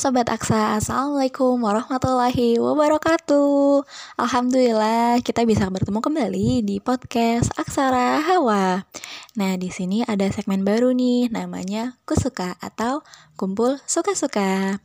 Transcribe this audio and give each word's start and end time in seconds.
Sobat 0.00 0.32
Aksa, 0.32 0.80
Assalamualaikum 0.80 1.60
warahmatullahi 1.60 2.56
wabarakatuh. 2.56 3.84
Alhamdulillah 4.16 5.20
kita 5.20 5.44
bisa 5.44 5.68
bertemu 5.68 6.00
kembali 6.00 6.64
di 6.64 6.80
podcast 6.80 7.52
Aksara 7.60 8.16
Hawa. 8.24 8.88
Nah 9.36 9.52
di 9.60 9.68
sini 9.68 10.00
ada 10.00 10.24
segmen 10.32 10.64
baru 10.64 10.96
nih 10.96 11.28
namanya 11.28 12.00
Kusuka 12.08 12.56
atau 12.64 13.04
Kumpul 13.36 13.76
Suka-Suka. 13.84 14.80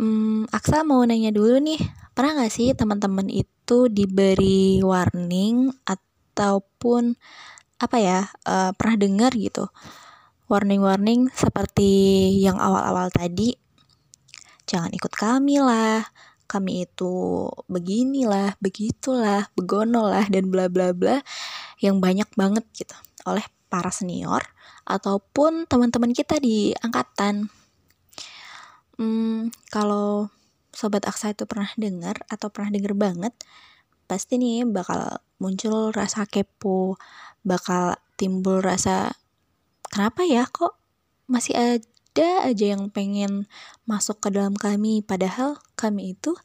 Hmm, 0.00 0.48
Aksa 0.48 0.80
mau 0.80 1.04
nanya 1.04 1.28
dulu 1.28 1.60
nih 1.60 1.84
Pernah 2.16 2.40
gak 2.40 2.56
sih 2.56 2.72
teman-teman 2.72 3.28
itu 3.28 3.92
diberi 3.92 4.80
warning 4.80 5.68
ataupun 5.84 7.20
apa 7.76 7.96
ya 8.00 8.32
uh, 8.48 8.72
pernah 8.72 8.96
dengar 8.96 9.36
gitu 9.36 9.68
warning-warning 10.48 11.28
seperti 11.32 11.92
yang 12.44 12.60
awal-awal 12.60 13.08
tadi. 13.12 13.63
Jangan 14.64 14.90
ikut 14.92 15.12
kami 15.12 15.60
lah, 15.60 16.04
kami 16.48 16.88
itu 16.88 17.46
beginilah, 17.68 18.56
begitulah, 18.60 19.48
begono 19.56 20.08
lah, 20.08 20.24
dan 20.32 20.48
bla 20.48 20.68
bla 20.68 20.92
bla 20.96 21.20
yang 21.80 22.00
banyak 22.00 22.28
banget 22.36 22.64
gitu 22.72 22.96
oleh 23.28 23.44
para 23.68 23.90
senior 23.90 24.44
ataupun 24.86 25.66
teman-teman 25.66 26.12
kita 26.14 26.38
di 26.38 26.70
angkatan. 26.78 27.48
Hmm, 28.94 29.50
kalau 29.74 30.30
sobat 30.70 31.02
aksa 31.08 31.34
itu 31.34 31.48
pernah 31.48 31.70
dengar 31.74 32.22
atau 32.30 32.52
pernah 32.52 32.70
dengar 32.70 32.94
banget, 32.94 33.34
pasti 34.06 34.38
nih 34.38 34.68
bakal 34.68 35.18
muncul 35.42 35.90
rasa 35.90 36.28
kepo, 36.28 36.94
bakal 37.42 37.98
timbul 38.14 38.62
rasa 38.62 39.10
kenapa 39.90 40.22
ya 40.22 40.46
kok 40.46 40.78
masih 41.26 41.54
ada 42.14 42.46
aja 42.46 42.78
yang 42.78 42.94
pengen 42.94 43.50
masuk 43.90 44.22
ke 44.22 44.30
dalam 44.30 44.54
kami 44.54 45.02
padahal 45.02 45.58
kami 45.74 46.14
itu 46.14 46.38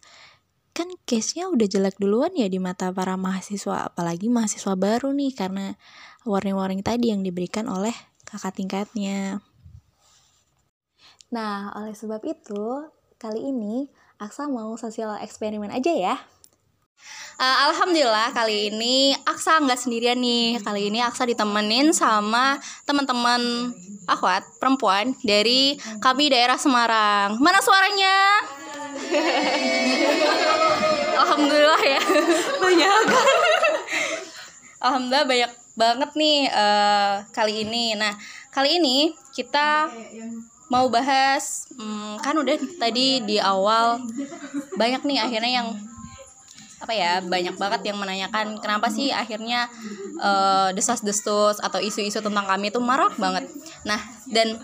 kan 0.73 0.89
case-nya 1.05 1.45
udah 1.45 1.69
jelek 1.69 2.01
duluan 2.01 2.33
ya 2.33 2.49
di 2.49 2.57
mata 2.57 2.89
para 2.89 3.13
mahasiswa 3.13 3.93
apalagi 3.93 4.33
mahasiswa 4.33 4.73
baru 4.73 5.13
nih 5.13 5.37
karena 5.37 5.77
warning-warning 6.25 6.81
tadi 6.81 7.13
yang 7.13 7.21
diberikan 7.21 7.69
oleh 7.69 7.93
kakak 8.25 8.57
tingkatnya. 8.57 9.45
Nah, 11.29 11.69
oleh 11.77 11.93
sebab 11.93 12.25
itu, 12.25 12.89
kali 13.21 13.53
ini 13.53 13.93
Aksa 14.17 14.49
mau 14.49 14.73
sosial 14.73 15.21
eksperimen 15.21 15.69
aja 15.69 15.93
ya. 15.93 16.15
Uh, 17.39 17.71
Alhamdulillah 17.71 18.35
kali 18.35 18.67
ini 18.67 19.15
Aksa 19.23 19.63
nggak 19.63 19.79
sendirian 19.79 20.19
nih. 20.19 20.59
Kali 20.59 20.91
ini 20.91 20.99
Aksa 20.99 21.23
ditemenin 21.23 21.95
sama 21.95 22.59
teman-teman 22.83 23.71
akhwat 24.03 24.43
perempuan 24.59 25.15
dari 25.23 25.79
kami 26.03 26.27
daerah 26.27 26.59
Semarang. 26.59 27.39
Mana 27.39 27.63
suaranya? 27.63 28.43
Alhamdulillah 31.15 31.79
ya 31.79 32.01
banyak. 32.59 33.03
Alhamdulillah 34.83 35.27
banyak 35.31 35.51
banget 35.79 36.11
nih 36.19 36.39
uh, 36.51 37.23
kali 37.31 37.63
ini. 37.63 37.95
Nah 37.95 38.19
kali 38.51 38.83
ini 38.83 39.15
kita 39.31 39.87
mau 40.67 40.91
bahas 40.91 41.71
hmm, 41.71 42.19
kan 42.19 42.35
udah 42.35 42.59
tadi 42.75 43.23
di 43.23 43.39
awal 43.39 44.03
banyak 44.75 45.07
nih 45.07 45.23
akhirnya 45.23 45.63
yang 45.63 45.69
apa 46.79 46.93
ya 46.95 47.19
banyak 47.19 47.59
banget 47.59 47.91
yang 47.91 47.97
menanyakan 47.99 48.55
kenapa 48.63 48.87
sih 48.87 49.11
akhirnya 49.11 49.67
uh, 50.23 50.71
desas-desus 50.71 51.59
atau 51.59 51.79
isu-isu 51.83 52.23
tentang 52.23 52.47
kami 52.47 52.71
itu 52.71 52.79
marak 52.79 53.19
banget. 53.19 53.51
Nah, 53.83 53.99
dan 54.31 54.63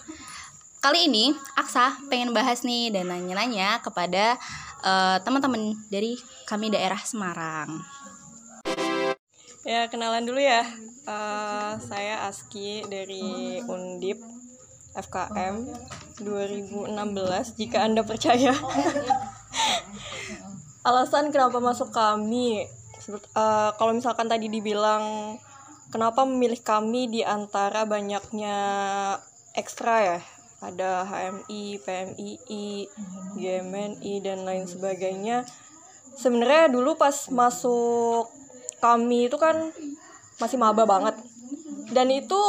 kali 0.79 1.11
ini 1.11 1.35
Aksa 1.59 1.99
pengen 2.07 2.31
bahas 2.31 2.63
nih 2.63 2.93
dan 2.95 3.11
nanya-nanya 3.11 3.83
kepada 3.83 4.39
uh, 4.85 5.17
teman-teman 5.21 5.75
dari 5.91 6.15
kami 6.47 6.71
daerah 6.71 6.99
Semarang. 7.03 7.83
Ya, 9.65 9.89
kenalan 9.89 10.29
dulu 10.29 10.37
ya. 10.37 10.61
Uh, 11.09 11.73
saya 11.81 12.29
Aski 12.29 12.85
dari 12.85 13.57
Undip 13.65 14.21
FKM 14.93 15.65
2016 16.21 16.93
jika 17.57 17.81
Anda 17.81 18.05
percaya. 18.05 18.53
Alasan 20.85 21.33
kenapa 21.33 21.57
masuk 21.57 21.89
kami? 21.89 22.69
Uh, 23.09 23.73
kalau 23.75 23.91
misalkan 23.91 24.29
tadi 24.29 24.49
dibilang 24.49 25.35
kenapa 25.89 26.25
memilih 26.29 26.61
kami 26.61 27.09
di 27.09 27.25
antara 27.25 27.89
banyaknya 27.89 28.57
ekstra 29.57 29.95
ya? 30.05 30.19
Ada 30.61 31.05
HMI, 31.05 31.81
PMII, 31.83 32.67
GMNI 33.37 34.13
dan 34.21 34.45
lain 34.45 34.65
sebagainya. 34.69 35.45
Sebenarnya 36.15 36.71
dulu 36.71 36.95
pas 36.95 37.27
masuk 37.33 38.29
kami 38.79 39.27
itu 39.27 39.37
kan 39.41 39.73
masih 40.37 40.57
maba 40.61 40.85
banget. 40.85 41.17
Dan 41.91 42.09
itu 42.09 42.41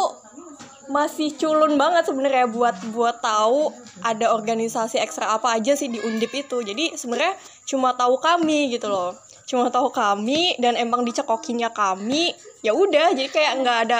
masih 0.87 1.35
culun 1.35 1.75
banget 1.75 2.07
sebenarnya 2.07 2.47
buat 2.47 2.77
buat 2.95 3.19
tahu 3.19 3.75
ada 4.03 4.31
organisasi 4.35 5.03
ekstra 5.03 5.35
apa 5.35 5.59
aja 5.59 5.75
sih 5.75 5.91
di 5.91 5.99
Undip 6.03 6.31
itu. 6.33 6.63
Jadi 6.63 6.95
sebenarnya 6.95 7.35
cuma 7.67 7.95
tahu 7.95 8.19
kami 8.23 8.71
gitu 8.75 8.87
loh. 8.91 9.15
Cuma 9.47 9.71
tahu 9.71 9.91
kami 9.95 10.59
dan 10.59 10.75
emang 10.75 11.07
dicekokinya 11.07 11.71
kami. 11.71 12.35
Ya 12.63 12.75
udah, 12.75 13.15
jadi 13.15 13.31
kayak 13.31 13.53
nggak 13.63 13.79
ada 13.89 13.99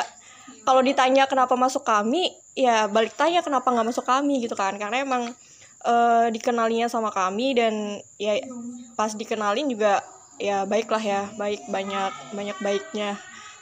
kalau 0.67 0.83
ditanya 0.83 1.31
kenapa 1.31 1.55
masuk 1.55 1.87
kami, 1.87 2.35
ya 2.59 2.91
balik 2.91 3.15
tanya 3.15 3.43
kenapa 3.43 3.71
nggak 3.71 3.87
masuk 3.87 4.03
kami 4.03 4.43
gitu 4.43 4.59
kan. 4.59 4.75
Karena 4.75 5.07
emang 5.07 5.31
uh, 5.87 6.27
dikenalinya 6.35 6.91
sama 6.91 7.15
kami 7.15 7.55
dan 7.55 8.03
ya 8.19 8.43
pas 8.99 9.15
dikenalin 9.15 9.71
juga 9.71 10.03
ya 10.43 10.67
baiklah 10.67 11.03
ya, 11.03 11.31
baik 11.39 11.71
banyak 11.71 12.13
banyak 12.35 12.59
baiknya 12.59 13.15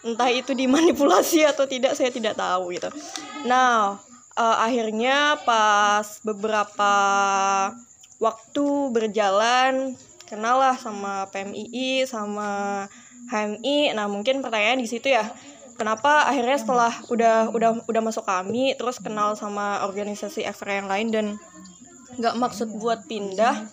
entah 0.04 0.30
itu 0.30 0.52
dimanipulasi 0.52 1.48
atau 1.48 1.64
tidak 1.64 1.96
saya 1.96 2.12
tidak 2.12 2.36
tahu 2.36 2.76
gitu. 2.76 2.92
Nah 3.48 3.98
uh, 4.38 4.56
akhirnya 4.60 5.40
pas 5.42 6.20
beberapa 6.22 6.92
waktu 8.22 8.66
berjalan 8.94 9.98
kenal 10.24 10.56
lah 10.58 10.76
sama 10.78 11.28
PMII 11.30 12.08
sama 12.08 12.84
HMI 13.28 13.92
nah 13.96 14.08
mungkin 14.08 14.40
pertanyaan 14.44 14.80
di 14.80 14.88
situ 14.88 15.12
ya 15.12 15.28
kenapa 15.76 16.28
akhirnya 16.28 16.58
setelah 16.60 16.92
udah 17.08 17.52
udah 17.52 17.70
udah 17.86 18.02
masuk 18.04 18.24
kami 18.24 18.76
terus 18.76 19.00
kenal 19.00 19.34
sama 19.36 19.84
organisasi 19.84 20.44
ekstra 20.46 20.80
yang 20.80 20.88
lain 20.88 21.08
dan 21.12 21.26
nggak 22.14 22.38
maksud 22.38 22.70
buat 22.78 23.04
pindah 23.10 23.66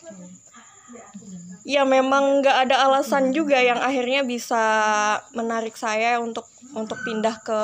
ya 1.61 1.85
memang 1.85 2.41
nggak 2.41 2.57
ada 2.67 2.89
alasan 2.89 3.29
juga 3.33 3.61
yang 3.61 3.77
akhirnya 3.77 4.25
bisa 4.25 4.63
menarik 5.37 5.77
saya 5.77 6.17
untuk 6.17 6.49
untuk 6.71 6.97
pindah 7.03 7.35
ke 7.43 7.61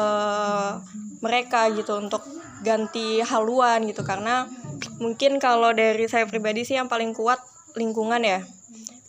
mereka 1.23 1.71
gitu 1.73 1.97
untuk 1.97 2.21
ganti 2.61 3.23
haluan 3.23 3.87
gitu. 3.87 4.03
Karena 4.03 4.45
mungkin 5.01 5.41
kalau 5.41 5.71
dari 5.73 6.05
saya 6.05 6.27
pribadi 6.27 6.67
sih 6.67 6.77
yang 6.77 6.91
paling 6.91 7.15
kuat 7.15 7.39
lingkungan 7.73 8.21
ya. 8.21 8.41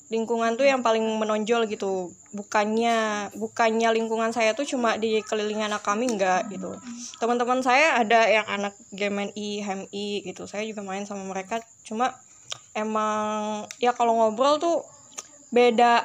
Lingkungan 0.09 0.57
tuh 0.57 0.65
yang 0.65 0.81
paling 0.81 1.05
menonjol 1.05 1.69
gitu. 1.69 2.09
Bukannya 2.33 3.29
bukannya 3.37 3.93
lingkungan 3.93 4.33
saya 4.33 4.57
tuh 4.57 4.65
cuma 4.65 4.97
di 4.97 5.21
keliling 5.21 5.69
anak 5.69 5.85
kami 5.85 6.09
enggak 6.09 6.49
gitu. 6.49 6.73
Teman-teman 7.21 7.61
saya 7.61 8.01
ada 8.01 8.25
yang 8.25 8.49
anak 8.49 8.73
GMNI 8.95 9.49
HMI 9.61 10.25
gitu. 10.25 10.49
Saya 10.49 10.65
juga 10.65 10.81
main 10.81 11.05
sama 11.05 11.29
mereka. 11.29 11.61
Cuma 11.85 12.17
emang 12.77 13.65
ya 13.83 13.91
kalau 13.93 14.15
ngobrol 14.17 14.61
tuh 14.63 14.87
beda 15.51 16.05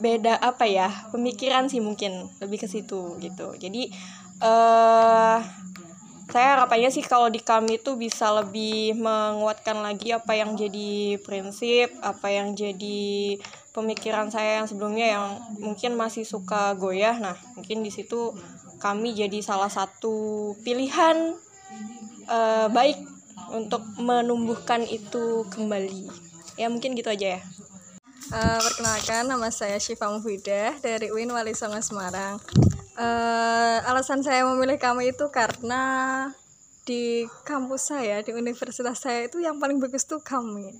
beda 0.00 0.40
apa 0.40 0.64
ya 0.64 0.88
pemikiran 1.12 1.68
sih 1.68 1.84
mungkin 1.84 2.32
lebih 2.40 2.64
ke 2.64 2.68
situ 2.68 3.20
gitu. 3.20 3.52
Jadi 3.60 3.92
uh, 4.40 5.38
saya 6.30 6.56
harapannya 6.56 6.88
sih 6.94 7.02
kalau 7.02 7.26
di 7.26 7.42
kami 7.42 7.82
tuh 7.82 7.98
bisa 7.98 8.30
lebih 8.30 8.96
menguatkan 8.96 9.82
lagi 9.82 10.14
apa 10.14 10.38
yang 10.38 10.54
jadi 10.54 11.20
prinsip 11.20 11.90
apa 12.00 12.30
yang 12.32 12.56
jadi 12.56 13.36
pemikiran 13.74 14.30
saya 14.30 14.62
yang 14.62 14.66
sebelumnya 14.70 15.06
yang 15.10 15.26
mungkin 15.60 15.98
masih 15.98 16.24
suka 16.24 16.72
goyah. 16.80 17.20
Nah 17.20 17.36
mungkin 17.58 17.84
di 17.84 17.92
situ 17.92 18.32
kami 18.80 19.12
jadi 19.12 19.44
salah 19.44 19.68
satu 19.68 20.56
pilihan 20.64 21.36
uh, 22.24 22.66
baik 22.72 23.19
untuk 23.50 23.82
menumbuhkan 23.96 24.84
itu 24.84 25.48
kembali 25.48 26.06
ya 26.60 26.68
mungkin 26.68 26.92
gitu 26.92 27.08
aja 27.08 27.38
ya 27.38 27.42
Uh, 28.30 28.62
perkenalkan 28.62 29.26
nama 29.26 29.50
saya 29.50 29.74
Syifa 29.82 30.06
Mufidah 30.06 30.78
dari 30.78 31.10
UIN 31.10 31.34
Wali 31.34 31.50
Songo 31.50 31.82
Semarang. 31.82 32.38
Uh, 32.94 33.82
alasan 33.90 34.22
saya 34.22 34.46
memilih 34.46 34.78
kamu 34.78 35.10
itu 35.10 35.26
karena 35.34 35.82
di 36.86 37.26
kampus 37.42 37.90
saya 37.90 38.22
di 38.22 38.30
universitas 38.30 39.02
saya 39.02 39.26
itu 39.26 39.42
yang 39.42 39.58
paling 39.58 39.82
bagus 39.82 40.06
tuh 40.06 40.22
kami. 40.22 40.78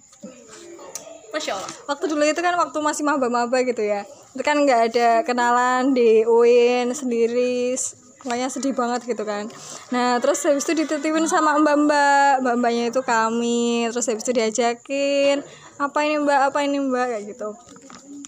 Masya 1.34 1.58
Allah. 1.58 1.72
Waktu 1.90 2.04
dulu 2.14 2.22
itu 2.22 2.38
kan 2.38 2.54
waktu 2.54 2.78
masih 2.78 3.02
maba-maba 3.02 3.58
gitu 3.66 3.82
ya. 3.82 4.06
Itu 4.30 4.46
kan 4.46 4.62
nggak 4.62 4.94
ada 4.94 5.08
kenalan 5.26 5.90
di 5.90 6.22
UIN 6.22 6.94
sendiri 6.94 7.74
pokoknya 8.20 8.48
sedih 8.52 8.76
banget 8.76 9.00
gitu 9.08 9.24
kan. 9.24 9.48
Nah 9.92 10.20
terus 10.20 10.44
habis 10.44 10.64
itu 10.68 10.84
dititipin 10.84 11.24
sama 11.24 11.56
mbak-mbak 11.56 12.44
mbak-mbaknya 12.44 12.92
itu 12.92 13.00
kami. 13.00 13.88
Terus 13.88 14.06
habis 14.12 14.24
itu 14.24 14.32
diajakin 14.36 15.40
apa 15.80 15.98
ini 16.04 16.20
mbak? 16.20 16.40
Apa 16.52 16.58
ini 16.64 16.78
mbak? 16.80 17.06
Kayak 17.16 17.24
gitu. 17.36 17.48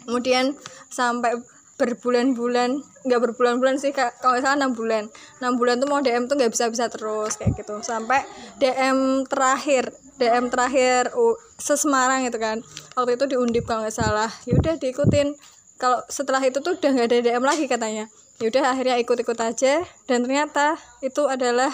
Kemudian 0.09 0.57
sampai 0.89 1.37
berbulan-bulan 1.77 2.79
nggak 3.05 3.21
berbulan-bulan 3.21 3.77
sih 3.77 3.93
kak. 3.93 4.21
Kalau 4.25 4.41
salah 4.41 4.57
enam 4.57 4.73
bulan. 4.73 5.13
Enam 5.43 5.61
bulan 5.61 5.77
tuh 5.83 5.89
mau 5.89 6.01
DM 6.01 6.25
tuh 6.31 6.41
nggak 6.41 6.53
bisa 6.53 6.73
bisa 6.73 6.89
terus 6.89 7.37
kayak 7.37 7.53
gitu. 7.61 7.85
Sampai 7.85 8.25
DM 8.57 9.29
terakhir 9.29 9.93
DM 10.17 10.49
terakhir 10.49 11.13
uh, 11.13 11.37
sesemarang 11.61 12.25
itu 12.25 12.39
kan. 12.41 12.65
Waktu 12.97 13.21
itu 13.21 13.25
diundip 13.37 13.69
kalau 13.69 13.85
nggak 13.85 13.95
salah. 13.95 14.31
Yaudah 14.49 14.81
diikutin. 14.81 15.37
Kalau 15.77 15.99
setelah 16.07 16.39
itu 16.41 16.63
tuh 16.63 16.79
udah 16.79 16.91
nggak 16.95 17.09
ada 17.11 17.17
DM 17.21 17.43
lagi 17.43 17.67
katanya 17.67 18.07
yaudah 18.43 18.75
akhirnya 18.75 18.99
ikut-ikut 18.99 19.39
aja 19.39 19.87
dan 20.11 20.27
ternyata 20.27 20.75
itu 20.99 21.31
adalah 21.31 21.71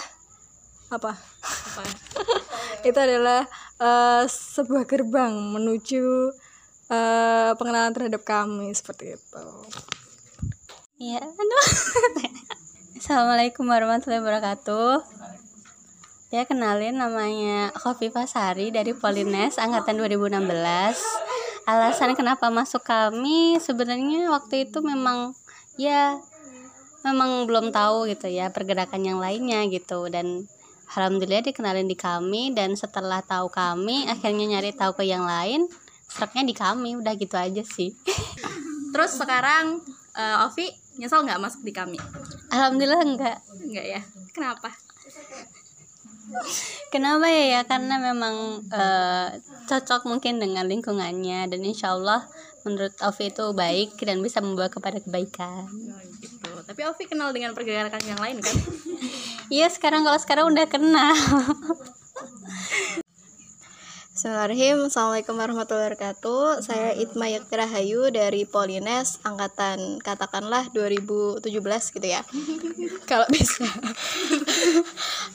apa 0.93 1.17
itu 2.87 2.93
adalah 2.93 3.49
eh, 3.81 4.23
sebuah 4.29 4.85
gerbang 4.85 5.33
menuju 5.33 6.29
eh, 6.93 7.51
pengenalan 7.57 7.97
terhadap 7.97 8.21
kami 8.21 8.69
seperti 8.77 9.17
itu 9.17 9.45
Iya, 10.99 11.23
aduh. 11.23 11.67
Assalamualaikum 12.99 13.63
warahmatullahi 13.63 14.19
wabarakatuh. 14.19 14.99
Ya 16.27 16.43
kenalin 16.43 16.99
namanya 16.99 17.71
Khofifah 17.71 18.27
Sari 18.27 18.67
dari 18.67 18.91
Polines 18.91 19.55
angkatan 19.55 19.95
2016. 19.95 20.43
Alasan 21.63 22.19
kenapa 22.19 22.51
masuk 22.51 22.83
kami 22.83 23.55
sebenarnya 23.63 24.27
waktu 24.27 24.67
itu 24.67 24.83
memang 24.83 25.31
ya 25.79 26.19
memang 27.03 27.47
belum 27.47 27.71
tahu 27.71 28.11
gitu 28.11 28.27
ya 28.27 28.51
pergerakan 28.51 29.03
yang 29.05 29.19
lainnya 29.23 29.63
gitu 29.71 30.11
dan 30.11 30.47
alhamdulillah 30.95 31.45
dikenalin 31.45 31.87
di 31.87 31.95
kami 31.95 32.51
dan 32.51 32.73
setelah 32.75 33.21
tahu 33.23 33.47
kami 33.47 34.09
akhirnya 34.09 34.57
nyari 34.57 34.73
tahu 34.73 34.97
ke 34.99 35.03
yang 35.07 35.23
lain 35.23 35.69
seraknya 36.09 36.43
di 36.43 36.55
kami 36.57 36.97
udah 36.97 37.13
gitu 37.15 37.37
aja 37.37 37.61
sih. 37.61 37.93
Terus 38.93 39.11
sekarang 39.13 39.79
eh, 40.17 40.45
Ovi 40.49 40.73
nyesel 40.97 41.23
nggak 41.23 41.39
masuk 41.39 41.61
di 41.61 41.71
kami? 41.71 42.01
Alhamdulillah 42.49 43.01
enggak. 43.05 43.37
Enggak 43.61 43.85
ya? 43.85 44.01
Kenapa? 44.33 44.73
Kenapa 46.93 47.25
ya 47.29 47.45
ya 47.57 47.61
karena 47.69 48.01
memang 48.01 48.65
eh, 48.73 49.27
cocok 49.69 50.09
mungkin 50.09 50.41
dengan 50.41 50.65
lingkungannya 50.65 51.45
dan 51.45 51.61
insya 51.61 51.93
Allah 51.93 52.25
menurut 52.65 52.97
Ovi 53.05 53.29
itu 53.29 53.45
baik 53.53 54.01
dan 54.01 54.19
bisa 54.25 54.41
membawa 54.41 54.73
kepada 54.73 54.97
kebaikan. 54.97 55.69
Tapi 56.79 56.87
Ovi 56.95 57.11
kenal 57.11 57.35
dengan 57.35 57.51
pergerakan 57.51 57.99
yang 58.07 58.15
lain 58.23 58.39
kan? 58.39 58.55
Iya 59.51 59.67
sekarang 59.67 60.07
kalau 60.07 60.15
sekarang 60.15 60.47
udah 60.47 60.63
kenal. 60.63 61.11
Bismillahirrahmanirrahim. 64.15 64.87
Assalamualaikum 64.87 65.35
warahmatullahi 65.35 65.91
wabarakatuh. 65.91 66.63
Saya 66.63 66.95
Itma 66.95 67.27
Yaktirahayu 67.27 68.15
dari 68.15 68.47
Polines 68.47 69.19
Angkatan 69.27 69.99
katakanlah 69.99 70.71
2017 70.71 71.43
gitu 71.99 72.07
ya. 72.07 72.23
Kalau 73.11 73.27
bisa. 73.27 73.67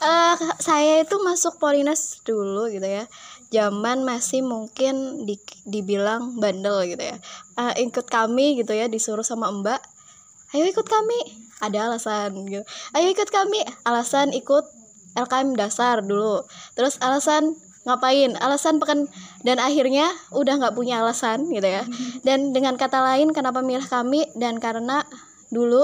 Eh, 0.00 0.36
Saya 0.64 1.04
itu 1.04 1.20
masuk 1.20 1.60
Polines 1.60 2.24
dulu 2.24 2.72
gitu 2.72 2.88
ya. 2.88 3.04
Zaman 3.52 4.00
masih 4.00 4.40
mungkin 4.40 5.28
di, 5.28 5.36
dibilang 5.68 6.40
bandel 6.40 6.88
gitu 6.88 7.04
ya. 7.04 7.20
Eh, 7.60 7.84
Ikut 7.84 8.08
kami 8.08 8.64
gitu 8.64 8.72
ya 8.72 8.88
disuruh 8.88 9.20
sama 9.20 9.52
mbak 9.52 9.92
Ayo 10.54 10.70
ikut 10.70 10.86
kami. 10.86 11.18
Ada 11.58 11.90
alasan 11.90 12.46
gitu. 12.46 12.62
Ayo 12.94 13.10
ikut 13.10 13.26
kami. 13.26 13.66
Alasan 13.82 14.30
ikut 14.30 14.62
LKM 15.18 15.58
dasar 15.58 15.98
dulu. 16.06 16.46
Terus 16.78 17.02
alasan 17.02 17.58
ngapain? 17.82 18.38
Alasan 18.38 18.78
pekan 18.78 19.10
dan 19.42 19.58
akhirnya 19.58 20.06
udah 20.30 20.54
nggak 20.62 20.78
punya 20.78 21.02
alasan 21.02 21.50
gitu 21.50 21.66
ya. 21.66 21.82
Dan 22.22 22.54
dengan 22.54 22.78
kata 22.78 23.02
lain 23.02 23.34
kenapa 23.34 23.66
milih 23.66 23.86
kami? 23.90 24.30
Dan 24.38 24.62
karena 24.62 25.02
dulu 25.50 25.82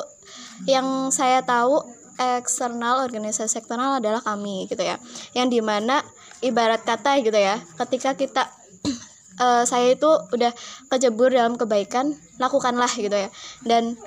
yang 0.71 1.11
saya 1.11 1.43
tahu 1.43 1.83
eksternal 2.21 3.03
organisasi 3.11 3.51
sektoral 3.51 3.99
adalah 3.99 4.23
kami 4.23 4.71
gitu 4.71 4.87
ya. 4.87 5.03
Yang 5.35 5.59
di 5.59 5.61
mana 5.67 5.99
ibarat 6.47 6.87
kata 6.87 7.19
gitu 7.21 7.37
ya 7.37 7.59
ketika 7.75 8.15
kita 8.15 8.47
eh, 9.45 9.63
saya 9.67 9.93
itu 9.93 10.09
udah 10.09 10.55
kejebur 10.95 11.35
dalam 11.35 11.59
kebaikan 11.59 12.15
lakukanlah 12.39 12.91
gitu 12.95 13.15
ya. 13.15 13.29
Dan 13.67 13.99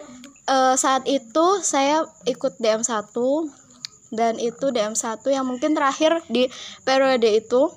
eh, 0.47 0.75
saat 0.75 1.03
itu 1.07 1.45
saya 1.63 2.07
ikut 2.27 2.59
DM1 2.59 3.11
dan 4.13 4.37
itu 4.37 4.69
DM1 4.69 5.19
yang 5.33 5.45
mungkin 5.49 5.73
terakhir 5.73 6.21
di 6.29 6.45
periode 6.85 7.25
itu 7.25 7.73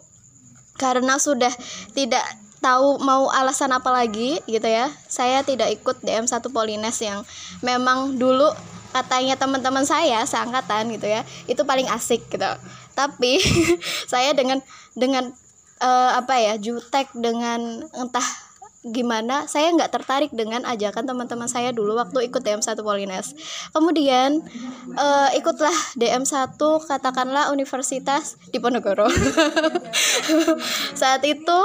karena 0.77 1.17
sudah 1.17 1.51
tidak 1.97 2.23
tahu 2.61 3.01
mau 3.01 3.33
alasan 3.33 3.73
apa 3.73 3.89
lagi 3.89 4.41
gitu 4.45 4.69
ya. 4.69 4.93
Saya 5.09 5.41
tidak 5.41 5.73
ikut 5.81 6.05
DM1 6.05 6.45
Polines 6.53 6.99
yang 7.01 7.25
memang 7.65 8.21
dulu 8.21 8.53
katanya 8.93 9.37
teman-teman 9.37 9.85
saya 9.89 10.25
seangkatan 10.29 10.93
gitu 10.93 11.09
ya. 11.09 11.25
Itu 11.49 11.65
paling 11.65 11.89
asik 11.89 12.29
gitu. 12.29 12.51
Tapi 12.93 13.41
saya 14.13 14.37
dengan 14.37 14.61
dengan 14.93 15.33
eh, 15.81 16.11
apa 16.13 16.37
ya 16.37 16.55
jutek 16.61 17.09
dengan 17.17 17.85
entah 17.97 18.46
gimana 18.87 19.51
saya 19.51 19.75
nggak 19.75 19.91
tertarik 19.91 20.31
dengan 20.31 20.63
ajakan 20.63 21.07
teman-teman 21.07 21.51
saya 21.51 21.75
dulu 21.75 21.99
waktu 21.99 22.31
ikut 22.31 22.43
DM1 22.43 22.79
Polines. 22.83 23.35
Kemudian 23.75 24.43
eh, 24.95 25.29
ikutlah 25.39 25.75
DM1 25.99 26.55
katakanlah 26.87 27.51
Universitas 27.51 28.39
Diponegoro. 28.55 29.11
Saat 31.01 31.27
itu 31.27 31.59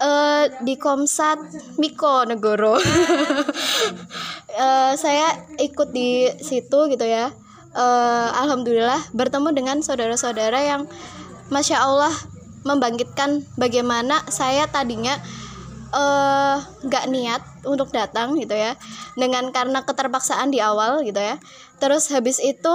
eh, 0.00 0.44
di 0.64 0.74
Komsat 0.80 1.38
Miko 1.76 2.24
Negoro 2.24 2.76
Eh, 4.52 4.92
saya 5.00 5.32
ikut 5.56 5.96
di 5.96 6.28
situ 6.44 6.78
gitu 6.92 7.06
ya. 7.08 7.32
Eh, 7.72 8.28
alhamdulillah 8.36 9.00
bertemu 9.16 9.48
dengan 9.56 9.80
saudara-saudara 9.80 10.60
yang 10.60 10.84
masya 11.48 11.80
Allah 11.80 12.12
membangkitkan 12.62 13.48
bagaimana 13.56 14.20
saya 14.28 14.68
tadinya 14.68 15.16
eh, 15.92 16.56
nggak 16.88 17.04
niat 17.12 17.42
untuk 17.68 17.92
datang 17.92 18.34
gitu 18.40 18.56
ya. 18.56 18.74
Dengan 19.14 19.52
karena 19.52 19.84
keterpaksaan 19.84 20.50
di 20.50 20.58
awal 20.58 21.04
gitu 21.04 21.20
ya. 21.20 21.36
Terus 21.78 22.08
habis 22.10 22.40
itu 22.40 22.74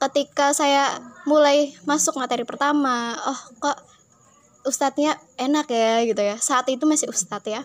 ketika 0.00 0.52
saya 0.56 0.96
mulai 1.28 1.76
masuk 1.84 2.16
materi 2.16 2.48
pertama 2.48 3.12
oh 3.28 3.40
kok 3.60 3.76
ustadznya 4.64 5.16
enak 5.40 5.72
ya? 5.72 6.04
gitu 6.04 6.20
ya. 6.20 6.36
Saat 6.36 6.68
itu 6.68 6.84
masih 6.84 7.08
ustadz 7.08 7.48
ya. 7.48 7.64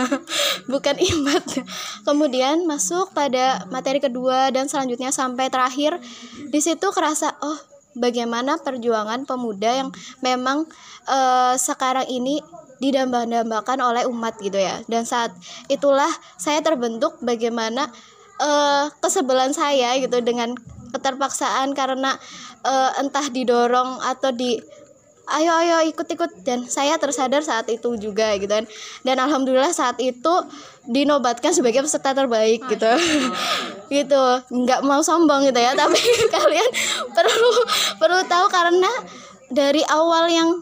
Bukan 0.72 0.96
imat 0.96 1.44
kemudian 2.08 2.64
masuk 2.64 3.12
pada 3.12 3.68
materi 3.68 4.00
kedua 4.00 4.48
dan 4.48 4.68
selanjutnya 4.68 5.12
sampai 5.12 5.52
terakhir 5.52 6.00
di 6.48 6.60
situ 6.64 6.88
kerasa 6.92 7.36
oh 7.44 7.58
bagaimana 7.94 8.58
perjuangan 8.58 9.24
pemuda 9.24 9.70
yang 9.86 9.90
memang 10.20 10.66
eh, 11.06 11.54
sekarang 11.56 12.08
ini 12.10 12.42
didamba-dambakan 12.78 13.78
oleh 13.82 14.02
umat 14.08 14.38
gitu 14.40 14.58
ya. 14.58 14.82
Dan 14.90 15.06
saat 15.06 15.34
itulah 15.70 16.10
saya 16.38 16.60
terbentuk 16.60 17.18
bagaimana 17.22 17.90
eh, 18.40 18.84
kesebelan 18.98 19.54
saya 19.54 19.98
gitu 19.98 20.18
dengan 20.22 20.54
keterpaksaan 20.94 21.74
karena 21.74 22.14
eh, 22.62 22.90
entah 23.02 23.26
didorong 23.30 23.98
atau 24.02 24.30
di 24.30 24.58
ayo 25.24 25.56
ayo 25.56 25.88
ikut 25.88 26.04
ikut 26.04 26.44
dan 26.44 26.68
saya 26.68 27.00
tersadar 27.00 27.40
saat 27.40 27.64
itu 27.72 27.96
juga 27.96 28.36
gitu 28.36 28.50
kan. 28.50 28.66
Dan 29.02 29.16
alhamdulillah 29.18 29.72
saat 29.72 29.96
itu 30.00 30.34
dinobatkan 30.84 31.56
sebagai 31.56 31.84
peserta 31.84 32.12
terbaik 32.12 32.64
gitu. 32.68 32.90
Gitu. 33.84 34.24
Nggak 34.48 34.80
mau 34.82 35.04
sombong 35.04 35.44
gitu 35.44 35.60
ya 35.60 35.76
tapi 35.76 36.00
kalian 36.34 36.68
perlu 37.12 37.50
perlu 38.00 38.20
tahu 38.26 38.46
karena 38.48 38.90
dari 39.52 39.84
awal 39.86 40.24
yang 40.26 40.56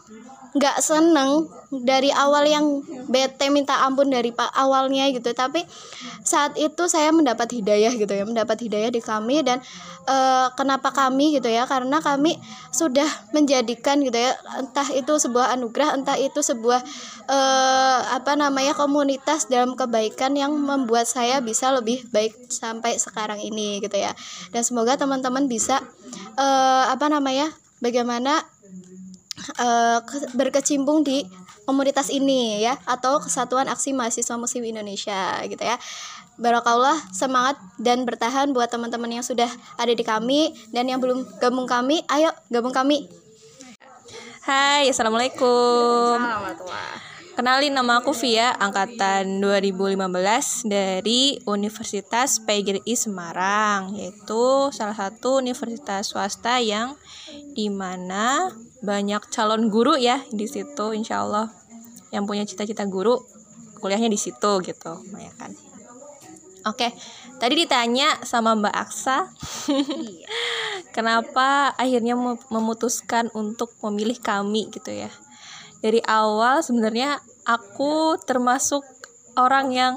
nggak 0.53 0.85
seneng 0.85 1.49
dari 1.73 2.13
awal 2.13 2.45
yang 2.45 2.85
bete 3.09 3.49
minta 3.49 3.81
ampun 3.89 4.13
dari 4.13 4.29
pak 4.37 4.53
awalnya 4.53 5.09
gitu. 5.09 5.33
Tapi 5.33 5.65
saat 6.21 6.53
itu 6.61 6.85
saya 6.93 7.09
mendapat 7.09 7.49
hidayah 7.57 7.93
gitu 7.97 8.13
ya 8.13 8.29
mendapat 8.29 8.61
hidayah 8.61 8.93
di 8.93 9.01
kami 9.01 9.41
dan 9.41 9.65
eh, 10.05 10.47
kenapa 10.53 10.93
kami 10.93 11.41
gitu 11.41 11.49
ya 11.49 11.65
karena 11.65 12.05
kami 12.05 12.37
sudah 12.69 13.09
menjadikan 13.33 14.05
gitu 14.05 14.21
ya 14.21 14.37
entah 14.61 14.89
itu 14.93 15.17
sebuah 15.17 15.57
anugerah 15.57 15.97
entah 15.97 16.21
itu 16.21 16.45
sebuah 16.45 16.85
eh, 17.33 18.01
apa 18.13 18.37
namanya 18.37 18.77
komunitas 18.77 19.49
dalam 19.49 19.73
kebaikan 19.73 20.37
yang 20.37 20.53
membuat 20.53 21.09
saya 21.09 21.41
bisa 21.41 21.73
lebih 21.73 22.05
baik 22.13 22.53
sampai 22.53 23.01
sekarang 23.01 23.41
ini 23.41 23.81
gitu 23.81 23.97
ya. 23.97 24.13
Dan 24.53 24.61
semoga 24.61 25.01
teman-teman 25.01 25.49
bisa 25.49 25.81
eh, 26.37 26.85
apa 26.93 27.09
namanya 27.09 27.49
bagaimana 27.81 28.52
ke- 30.07 30.31
berkecimpung 30.35 31.03
di 31.03 31.27
komunitas 31.65 32.11
ini 32.11 32.63
ya 32.63 32.75
atau 32.87 33.23
Kesatuan 33.23 33.71
Aksi 33.71 33.95
Mahasiswa 33.95 34.35
Muslim 34.39 34.67
Indonesia 34.67 35.39
gitu 35.47 35.63
ya. 35.63 35.79
Barakallah 36.41 36.97
semangat 37.13 37.61
dan 37.77 38.09
bertahan 38.09 38.51
buat 38.57 38.73
teman-teman 38.73 39.21
yang 39.21 39.25
sudah 39.25 39.49
ada 39.77 39.93
di 39.93 40.03
kami 40.03 40.57
dan 40.73 40.89
yang 40.89 40.99
belum 40.99 41.39
gabung 41.39 41.69
kami, 41.69 42.03
ayo 42.09 42.33
gabung 42.49 42.73
kami. 42.73 43.07
Hai, 44.43 44.91
Assalamualaikum. 44.91 46.19
Kenalin 47.33 47.73
nama 47.73 48.05
aku 48.05 48.13
Via, 48.13 48.53
angkatan 48.61 49.41
2015 49.41 50.69
dari 50.69 51.41
Universitas 51.49 52.37
PGRI 52.45 52.93
Semarang, 52.93 53.97
yaitu 53.97 54.69
salah 54.69 54.93
satu 54.93 55.41
universitas 55.41 56.13
swasta 56.13 56.61
yang 56.61 56.93
di 57.57 57.73
mana 57.73 58.53
banyak 58.83 59.23
calon 59.31 59.71
guru 59.71 59.95
ya 59.95 60.21
di 60.35 60.45
situ, 60.51 60.93
insya 60.93 61.23
Allah 61.23 61.49
yang 62.11 62.27
punya 62.29 62.43
cita-cita 62.43 62.85
guru 62.85 63.17
kuliahnya 63.79 64.11
di 64.11 64.19
situ 64.21 64.51
gitu, 64.63 64.93
ya 65.17 65.33
kan. 65.39 65.55
Oke, 66.63 66.95
tadi 67.43 67.59
ditanya 67.59 68.23
sama 68.23 68.55
Mbak 68.55 68.75
Aksa, 68.75 69.27
kenapa 70.97 71.75
akhirnya 71.75 72.15
mem- 72.15 72.39
memutuskan 72.55 73.27
untuk 73.35 73.75
memilih 73.83 74.23
kami 74.23 74.71
gitu 74.71 74.95
ya. 74.95 75.11
Dari 75.83 75.99
awal 76.07 76.63
sebenarnya 76.63 77.19
aku 77.43 78.15
termasuk 78.23 78.87
orang 79.35 79.75
yang 79.75 79.95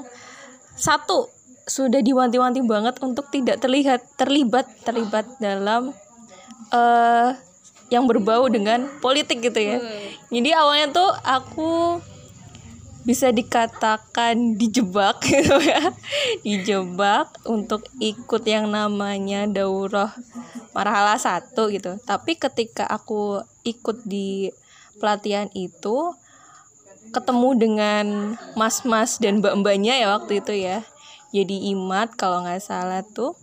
satu 0.74 1.30
sudah 1.66 2.02
diwanti-wanti 2.02 2.62
banget 2.66 2.98
untuk 3.02 3.30
tidak 3.30 3.62
terlihat 3.62 4.02
terlibat 4.18 4.66
terlibat 4.82 5.26
dalam 5.38 5.94
eh 6.70 7.30
yang 7.92 8.04
berbau 8.10 8.50
dengan 8.50 8.90
politik 8.98 9.42
gitu 9.46 9.60
ya. 9.62 9.78
Jadi 10.30 10.50
awalnya 10.54 10.86
tuh 10.90 11.10
aku 11.22 12.02
bisa 13.06 13.30
dikatakan 13.30 14.58
dijebak 14.58 15.22
gitu 15.30 15.56
ya. 15.62 15.94
Dijebak 16.42 17.30
untuk 17.46 17.86
ikut 18.02 18.42
yang 18.42 18.66
namanya 18.66 19.46
daurah 19.46 20.10
marhala 20.74 21.14
satu 21.14 21.70
gitu. 21.70 21.96
Tapi 22.02 22.34
ketika 22.34 22.84
aku 22.90 23.40
ikut 23.62 24.02
di 24.02 24.50
pelatihan 24.98 25.46
itu 25.54 26.12
ketemu 27.14 27.50
dengan 27.54 28.06
mas-mas 28.58 29.22
dan 29.22 29.38
mbak-mbaknya 29.38 30.02
ya 30.02 30.18
waktu 30.18 30.42
itu 30.42 30.52
ya. 30.58 30.82
Jadi 31.30 31.70
imat 31.76 32.10
kalau 32.18 32.42
nggak 32.42 32.62
salah 32.62 33.06
tuh 33.06 33.38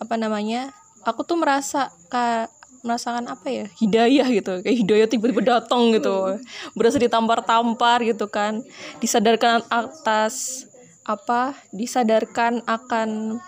apa 0.00 0.18
namanya 0.18 0.72
aku 1.06 1.22
tuh 1.22 1.38
merasa 1.38 1.90
ka, 2.10 2.48
merasakan 2.82 3.30
apa 3.30 3.46
ya 3.46 3.66
hidayah 3.78 4.26
gitu 4.26 4.52
kayak 4.60 4.78
hidayah 4.82 5.06
tiba-tiba 5.06 5.58
datang 5.58 5.94
gitu. 5.94 6.38
Berasa 6.74 6.98
ditampar-tampar 6.98 8.02
gitu 8.02 8.26
kan. 8.26 8.60
Disadarkan 8.98 9.62
atas 9.70 10.66
apa 11.02 11.58
disadarkan 11.74 12.62
akan 12.62 13.38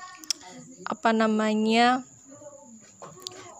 apa 0.86 1.10
namanya 1.14 2.02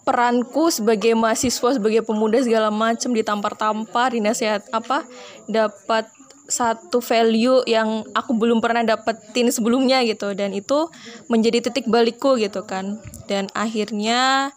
peranku 0.03 0.69
sebagai 0.69 1.15
mahasiswa 1.17 1.79
sebagai 1.79 2.03
pemuda 2.05 2.43
segala 2.43 2.69
macam 2.69 3.11
ditampar-tampar 3.15 4.13
dinasihat 4.13 4.67
apa 4.75 5.07
dapat 5.49 6.07
satu 6.45 7.01
value 7.01 7.65
yang 7.65 8.05
aku 8.13 8.37
belum 8.37 8.61
pernah 8.61 8.85
dapetin 8.85 9.49
sebelumnya 9.49 10.05
gitu. 10.05 10.37
Dan 10.37 10.53
itu 10.53 10.93
menjadi 11.33 11.65
titik 11.65 11.89
balikku 11.89 12.37
gitu 12.37 12.69
kan. 12.69 13.01
Dan 13.25 13.49
akhirnya 13.57 14.53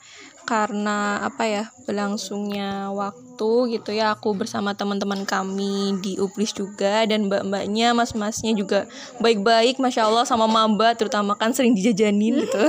karena 0.47 1.19
apa 1.27 1.43
ya 1.43 1.63
berlangsungnya 1.83 2.87
waktu 2.95 3.75
gitu 3.75 3.91
ya 3.91 4.15
aku 4.15 4.31
bersama 4.31 4.71
teman-teman 4.71 5.27
kami 5.27 5.99
di 5.99 6.15
Uplis 6.15 6.55
juga 6.55 7.03
dan 7.03 7.27
mbak-mbaknya 7.27 7.91
mas-masnya 7.91 8.55
juga 8.55 8.87
baik-baik 9.19 9.75
masya 9.83 10.07
Allah 10.07 10.23
sama 10.23 10.47
maba 10.47 10.95
terutama 10.95 11.35
kan 11.35 11.51
sering 11.51 11.75
dijajanin 11.75 12.47
gitu. 12.47 12.63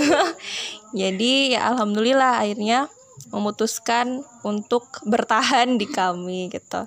Jadi 1.00 1.54
ya 1.54 1.70
alhamdulillah 1.70 2.42
akhirnya 2.42 2.90
memutuskan 3.30 4.26
untuk 4.42 4.90
bertahan 5.06 5.78
di 5.78 5.87
kami 5.87 6.50
gitu. 6.50 6.82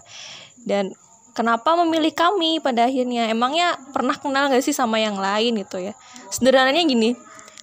Dan 0.67 0.91
kenapa 1.31 1.79
memilih 1.79 2.11
kami 2.11 2.59
pada 2.59 2.91
akhirnya? 2.91 3.31
Emangnya 3.31 3.79
pernah 3.95 4.19
kenal 4.19 4.51
gak 4.51 4.63
sih 4.63 4.75
sama 4.75 4.99
yang 4.99 5.15
lain 5.15 5.55
gitu 5.63 5.79
ya? 5.79 5.95
Sederhananya 6.27 6.83
gini 6.83 7.15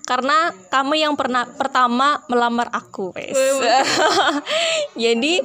karena 0.09 0.57
kamu 0.73 0.97
yang 0.97 1.13
pernah 1.21 1.45
pertama 1.45 2.25
melamar 2.33 2.73
aku 2.73 3.13
wes. 3.13 3.37
Jadi 5.05 5.45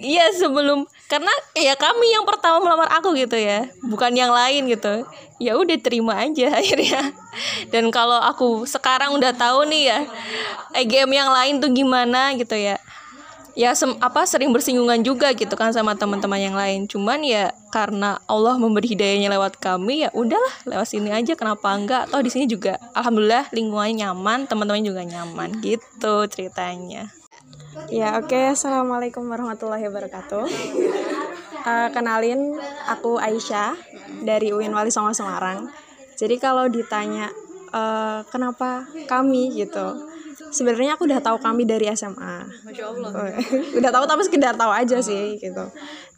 iya 0.00 0.32
sebelum 0.32 0.88
karena 1.04 1.28
ya 1.52 1.76
kami 1.76 2.08
yang 2.08 2.24
pertama 2.24 2.64
melamar 2.64 2.88
aku 2.96 3.12
gitu 3.12 3.36
ya. 3.36 3.68
Bukan 3.84 4.16
yang 4.16 4.32
lain 4.32 4.72
gitu. 4.72 5.04
Ya 5.36 5.60
udah 5.60 5.76
terima 5.76 6.16
aja 6.16 6.48
akhirnya. 6.64 7.12
Dan 7.68 7.92
kalau 7.92 8.16
aku 8.24 8.64
sekarang 8.64 9.12
udah 9.20 9.36
tahu 9.36 9.68
nih 9.68 9.92
ya 9.92 10.00
EGM 10.80 11.12
yang 11.12 11.28
lain 11.28 11.54
tuh 11.60 11.68
gimana 11.68 12.32
gitu 12.40 12.56
ya 12.56 12.80
ya 13.58 13.74
sem 13.74 13.90
apa 13.98 14.26
sering 14.26 14.54
bersinggungan 14.54 15.02
juga 15.02 15.34
gitu 15.34 15.52
kan 15.58 15.74
sama 15.74 15.98
teman-teman 15.98 16.38
yang 16.38 16.56
lain 16.56 16.86
cuman 16.86 17.22
ya 17.22 17.50
karena 17.74 18.18
Allah 18.30 18.58
memberi 18.58 18.94
hidayahnya 18.94 19.30
lewat 19.30 19.58
kami 19.58 20.06
ya 20.06 20.10
udahlah 20.14 20.54
lewat 20.66 20.86
sini 20.86 21.10
aja 21.10 21.34
kenapa 21.34 21.70
enggak 21.74 22.06
atau 22.10 22.22
di 22.22 22.30
sini 22.30 22.46
juga 22.46 22.78
alhamdulillah 22.94 23.50
lingkungannya 23.50 24.06
nyaman 24.06 24.46
teman-teman 24.46 24.82
juga 24.86 25.02
nyaman 25.02 25.58
gitu 25.62 26.26
ceritanya 26.30 27.10
Ya 27.88 28.18
oke, 28.18 28.34
assalamualaikum 28.50 29.30
warahmatullahi 29.30 29.86
wabarakatuh. 29.86 30.44
Eh, 31.60 31.88
kenalin, 31.94 32.56
aku 32.90 33.20
Aisyah 33.20 33.78
dari 34.26 34.48
UIN 34.48 34.74
Wali 34.74 34.88
Songo 34.88 35.14
Semarang. 35.14 35.70
Jadi 36.18 36.40
kalau 36.42 36.66
ditanya 36.66 37.30
eh, 37.70 38.20
kenapa 38.32 38.90
kami 39.06 39.54
gitu, 39.54 40.09
sebenarnya 40.50 40.98
aku 40.98 41.06
udah 41.06 41.20
tahu 41.22 41.38
kami 41.38 41.66
dari 41.66 41.88
SMA. 41.94 42.46
udah 43.78 43.90
tahu 43.90 44.04
tapi 44.06 44.22
sekedar 44.26 44.54
tahu 44.54 44.70
aja 44.70 44.98
sih 45.02 45.38
gitu. 45.38 45.64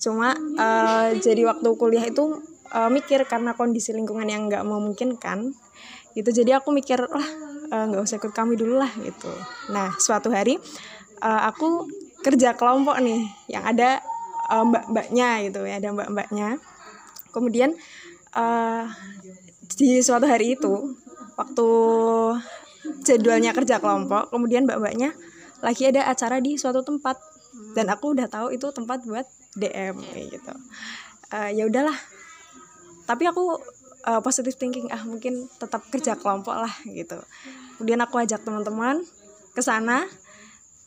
Cuma 0.02 0.34
eh, 0.36 1.08
jadi 1.20 1.48
waktu 1.48 1.68
kuliah 1.76 2.04
itu 2.04 2.40
eh, 2.72 2.90
mikir 2.90 3.24
karena 3.28 3.52
kondisi 3.52 3.92
lingkungan 3.92 4.26
yang 4.26 4.48
nggak 4.48 4.64
memungkinkan, 4.64 5.52
gitu. 6.16 6.30
Jadi 6.32 6.50
aku 6.56 6.72
mikir 6.72 7.04
lah 7.04 7.28
eh, 7.72 7.84
nggak 7.92 8.02
usah 8.02 8.16
ikut 8.18 8.32
kami 8.32 8.56
dulu 8.56 8.80
lah 8.80 8.90
gitu. 9.00 9.32
Nah 9.70 9.94
suatu 10.00 10.32
hari 10.32 10.56
eh, 11.22 11.42
aku 11.48 11.86
kerja 12.22 12.54
kelompok 12.54 12.96
nih 13.02 13.26
yang 13.50 13.64
ada 13.66 14.00
eh, 14.50 14.64
mbak-mbaknya 14.64 15.28
gitu 15.50 15.60
ya 15.66 15.82
ada 15.82 15.88
mbak-mbaknya 15.90 16.48
kemudian 17.34 17.74
eh, 18.36 18.84
di 19.74 20.04
suatu 20.04 20.28
hari 20.28 20.54
itu 20.54 20.94
waktu 21.34 21.68
jadwalnya 23.06 23.54
kerja 23.54 23.78
kelompok 23.78 24.30
kemudian 24.34 24.66
mbak-mbaknya 24.66 25.14
lagi 25.62 25.86
ada 25.88 26.10
acara 26.10 26.42
di 26.42 26.58
suatu 26.58 26.82
tempat. 26.82 27.16
Dan 27.72 27.88
aku 27.88 28.12
udah 28.12 28.26
tahu 28.26 28.52
itu 28.52 28.66
tempat 28.74 29.06
buat 29.06 29.24
DM 29.54 29.96
kayak 29.96 30.26
gitu. 30.34 30.52
Eh, 31.32 31.50
ya 31.56 31.64
udahlah. 31.64 31.94
Tapi 33.06 33.24
aku 33.30 33.56
eh, 34.02 34.20
positive 34.20 34.58
thinking 34.58 34.90
ah 34.90 35.06
mungkin 35.06 35.46
tetap 35.56 35.86
kerja 35.88 36.18
kelompok 36.18 36.58
lah 36.58 36.74
gitu. 36.84 37.16
Kemudian 37.78 38.02
aku 38.02 38.18
ajak 38.20 38.42
teman-teman 38.42 39.00
ke 39.54 39.62
sana. 39.62 40.04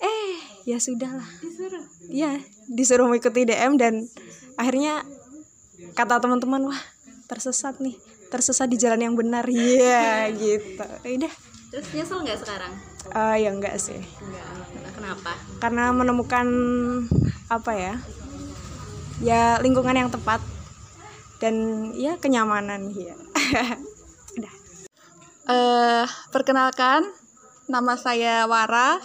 Eh 0.03 0.35
ya 0.67 0.77
sudahlah. 0.77 1.25
Disuruh? 1.39 1.85
Iya 2.11 2.43
disuruh 2.67 3.07
mengikuti 3.07 3.47
DM 3.47 3.79
dan 3.79 4.03
akhirnya 4.59 5.07
kata 5.95 6.19
teman-teman 6.19 6.69
wah 6.69 6.81
tersesat 7.31 7.79
nih. 7.79 7.95
Tersesat 8.27 8.67
di 8.67 8.75
jalan 8.75 8.99
yang 8.99 9.15
benar. 9.15 9.47
Iya 9.47 10.27
gitu. 10.33 10.83
Ya 11.07 11.13
udah 11.23 11.54
Terus 11.75 11.91
nyesel 11.91 12.23
nggak 12.23 12.39
sekarang? 12.39 12.71
Eh, 13.11 13.35
ya 13.43 13.51
enggak 13.51 13.75
sih 13.75 13.99
Nah, 13.99 14.63
kenapa? 14.95 15.31
karena 15.59 15.91
menemukan 15.91 16.47
apa 17.51 17.71
ya 17.75 17.93
ya 19.19 19.59
lingkungan 19.59 19.93
yang 19.93 20.07
tepat 20.07 20.39
dan 21.37 21.55
ya 21.99 22.15
kenyamanan 22.15 22.95
ya 22.95 23.11
udah 24.39 24.53
Eh, 25.45 26.05
perkenalkan, 26.31 27.05
nama 27.67 27.93
saya 27.99 28.49
Wara, 28.49 28.97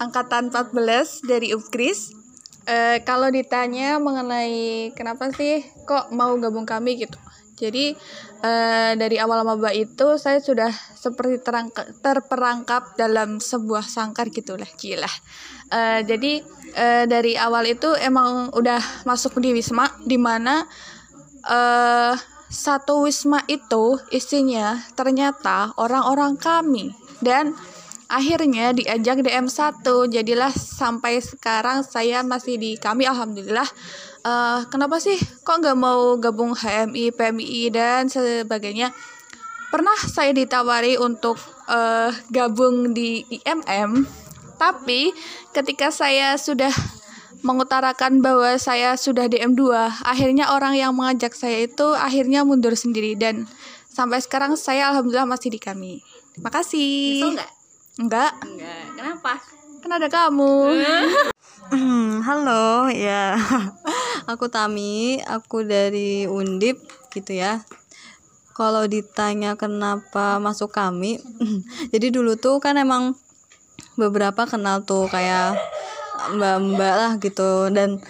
angkatan 0.00 0.48
14 0.48 1.20
dari 1.20 1.52
UPKRIS. 1.52 2.16
Eh, 2.64 3.04
kalau 3.04 3.28
ditanya 3.28 4.00
mengenai 4.00 4.88
kenapa 4.96 5.28
sih 5.36 5.60
kok 5.84 6.08
mau 6.16 6.32
gabung 6.40 6.64
kami 6.64 6.96
gitu. 7.04 7.20
Jadi 7.56 7.96
eh, 8.44 8.92
dari 8.94 9.16
awal 9.16 9.42
maba 9.42 9.72
itu 9.72 10.20
saya 10.20 10.38
sudah 10.44 10.68
seperti 10.92 11.40
terangka- 11.40 11.88
terperangkap 12.04 12.94
dalam 13.00 13.40
sebuah 13.40 13.88
sangkar 13.88 14.28
gitulah, 14.28 14.68
gila. 14.76 15.08
Eh, 15.72 16.00
jadi 16.04 16.32
eh, 16.76 17.04
dari 17.08 17.34
awal 17.34 17.64
itu 17.66 17.96
emang 17.96 18.52
udah 18.52 19.08
masuk 19.08 19.40
di 19.40 19.56
Wisma 19.56 19.88
di 20.04 20.20
mana 20.20 20.62
eh 21.46 22.14
satu 22.46 23.02
wisma 23.02 23.42
itu 23.50 23.98
isinya 24.14 24.78
ternyata 24.94 25.74
orang-orang 25.74 26.38
kami 26.38 26.94
dan 27.18 27.58
akhirnya 28.06 28.70
diajak 28.70 29.18
DM1 29.26 29.82
jadilah 29.82 30.54
sampai 30.54 31.18
sekarang 31.18 31.82
saya 31.82 32.22
masih 32.22 32.54
di 32.54 32.78
kami 32.78 33.02
alhamdulillah 33.02 33.66
Eh, 34.26 34.60
kenapa 34.74 34.98
sih 34.98 35.14
kok 35.46 35.62
nggak 35.62 35.78
mau 35.78 36.18
gabung 36.18 36.50
HMI 36.50 37.14
PMI 37.14 37.62
dan 37.70 38.10
sebagainya 38.10 38.90
pernah 39.70 39.94
saya 40.02 40.34
ditawari 40.34 40.98
untuk 40.98 41.38
eh, 41.70 42.10
gabung 42.34 42.90
di 42.90 43.22
IMM, 43.22 44.02
tapi 44.58 45.14
ketika 45.54 45.94
saya 45.94 46.34
sudah 46.34 46.74
mengutarakan 47.46 48.18
bahwa 48.18 48.58
saya 48.58 48.98
sudah 48.98 49.30
DM2, 49.30 49.62
akhirnya 50.02 50.50
orang 50.50 50.74
yang 50.74 50.90
mengajak 50.90 51.30
saya 51.30 51.62
itu 51.62 51.94
akhirnya 51.94 52.42
mundur 52.42 52.74
sendiri 52.74 53.14
dan 53.14 53.46
sampai 53.86 54.18
sekarang 54.18 54.58
saya 54.58 54.90
alhamdulillah 54.90 55.30
masih 55.30 55.54
di 55.54 55.62
kami. 55.62 56.02
Terima 56.34 56.50
kasih. 56.50 57.22
Nyesel 57.22 57.30
nggak? 57.38 57.52
Enggak, 57.96 58.32
Enggak. 58.42 58.82
Kenapa? 58.98 59.32
kan 59.86 60.02
ada 60.02 60.10
kamu. 60.10 60.82
Hmm, 61.70 62.18
halo, 62.26 62.90
ya. 62.90 63.38
aku 64.26 64.50
Tami, 64.50 65.22
aku 65.22 65.62
dari 65.62 66.26
Undip 66.26 66.82
gitu 67.14 67.38
ya. 67.38 67.62
Kalau 68.56 68.88
ditanya 68.88 69.54
kenapa 69.54 70.42
masuk 70.42 70.74
kami, 70.74 71.20
jadi 71.92 72.08
dulu 72.10 72.34
tuh 72.40 72.58
kan 72.58 72.74
emang 72.80 73.14
beberapa 74.00 74.48
kenal 74.48 74.82
tuh 74.82 75.06
kayak 75.06 75.56
mbak-mbak 76.34 76.94
lah 76.96 77.12
gitu. 77.22 77.68
Dan 77.70 78.02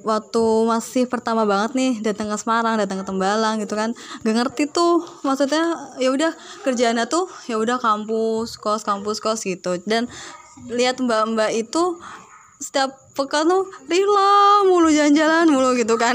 waktu 0.00 0.44
masih 0.64 1.04
pertama 1.04 1.44
banget 1.44 1.76
nih 1.76 1.92
datang 2.00 2.32
ke 2.32 2.36
Semarang, 2.40 2.80
datang 2.80 3.04
ke 3.04 3.06
Tembalang 3.06 3.60
gitu 3.60 3.76
kan, 3.76 3.92
gak 4.24 4.34
ngerti 4.34 4.72
tuh 4.72 5.04
maksudnya 5.20 5.92
ya 6.00 6.08
udah 6.08 6.32
kerjaannya 6.64 7.04
tuh 7.04 7.28
ya 7.44 7.60
udah 7.60 7.76
kampus 7.76 8.56
kos 8.56 8.82
kampus 8.82 9.20
kos 9.20 9.44
gitu. 9.44 9.76
Dan 9.84 10.08
lihat 10.72 10.96
mbak-mbak 10.98 11.52
itu 11.52 12.00
setiap 12.60 12.92
pekan 13.16 13.48
tuh 13.48 13.64
rila 13.88 14.68
mulu 14.68 14.92
jalan-jalan 14.92 15.48
mulu 15.48 15.72
gitu 15.80 15.96
kan. 15.96 16.12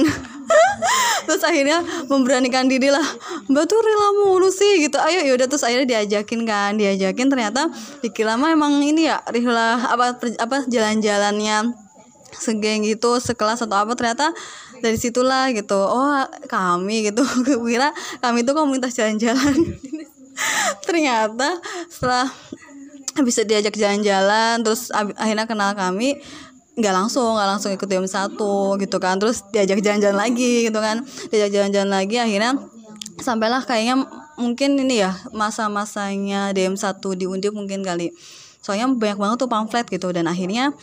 Terus 1.25 1.41
akhirnya 1.41 1.81
memberanikan 2.05 2.69
diri 2.69 2.93
lah 2.93 3.01
mbak 3.49 3.65
tuh 3.65 3.81
rela 3.81 4.13
mulu 4.21 4.53
sih 4.53 4.85
gitu. 4.85 5.01
Ayo 5.01 5.25
yaudah 5.25 5.49
terus 5.49 5.65
akhirnya 5.65 5.97
diajakin 5.97 6.45
kan 6.45 6.77
diajakin. 6.77 7.33
Ternyata 7.33 7.73
dikira 8.05 8.37
mah 8.37 8.53
emang 8.53 8.77
ini 8.85 9.09
ya 9.09 9.25
rila 9.33 9.89
apa 9.89 10.21
apa 10.21 10.57
jalan-jalannya 10.69 11.73
segeng 12.37 12.85
gitu 12.85 13.17
sekelas 13.17 13.65
atau 13.65 13.81
apa 13.81 13.97
ternyata 13.97 14.29
dari 14.85 15.01
situlah 15.01 15.49
gitu. 15.49 15.81
Oh 15.81 16.13
kami 16.45 17.09
gitu 17.09 17.25
kira 17.65 17.89
kami 18.21 18.45
itu 18.45 18.53
komunitas 18.53 18.93
jalan-jalan. 18.93 19.81
Ternyata 20.85 21.57
setelah 21.89 22.29
bisa 23.23 23.47
diajak 23.47 23.77
jalan-jalan 23.77 24.59
terus 24.65 24.91
akhirnya 24.95 25.47
kenal 25.47 25.71
kami 25.71 26.19
nggak 26.75 26.91
langsung 26.91 27.39
nggak 27.39 27.49
langsung 27.55 27.71
ikut 27.71 27.87
DM 27.87 28.07
satu 28.07 28.75
gitu 28.79 28.99
kan. 28.99 29.15
Terus 29.15 29.47
diajak 29.55 29.79
jalan-jalan 29.79 30.17
lagi 30.19 30.67
gitu 30.67 30.79
kan. 30.83 31.07
Diajak 31.31 31.51
jalan-jalan 31.55 31.91
lagi 31.91 32.19
akhirnya 32.19 32.59
sampailah 33.15 33.63
kayaknya 33.63 34.03
mungkin 34.35 34.75
ini 34.75 34.99
ya 34.99 35.15
masa-masanya 35.31 36.51
DM 36.51 36.75
satu 36.75 37.15
di 37.15 37.23
Undip 37.23 37.55
mungkin 37.55 37.79
kali. 37.79 38.11
Soalnya 38.59 38.91
banyak 38.91 39.15
banget 39.15 39.37
tuh 39.39 39.49
pamflet 39.49 39.87
gitu 39.87 40.11
dan 40.11 40.27
akhirnya 40.27 40.75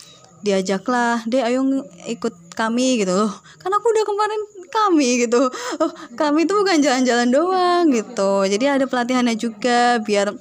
diajaklah 0.42 1.22
deh 1.28 1.44
ayo 1.44 1.60
ikut 2.08 2.56
kami 2.56 3.04
gitu. 3.04 3.12
Loh 3.12 3.32
kan 3.60 3.68
aku 3.68 3.86
udah 3.92 4.04
kemarin 4.08 4.40
kami 4.72 5.28
gitu. 5.28 5.52
Oh 5.76 5.92
kami 6.16 6.48
itu 6.48 6.56
bukan 6.56 6.80
jalan-jalan 6.80 7.28
doang 7.28 7.84
gitu. 7.92 8.48
Jadi 8.48 8.64
ada 8.64 8.84
pelatihannya 8.88 9.36
juga 9.36 10.00
biar 10.00 10.32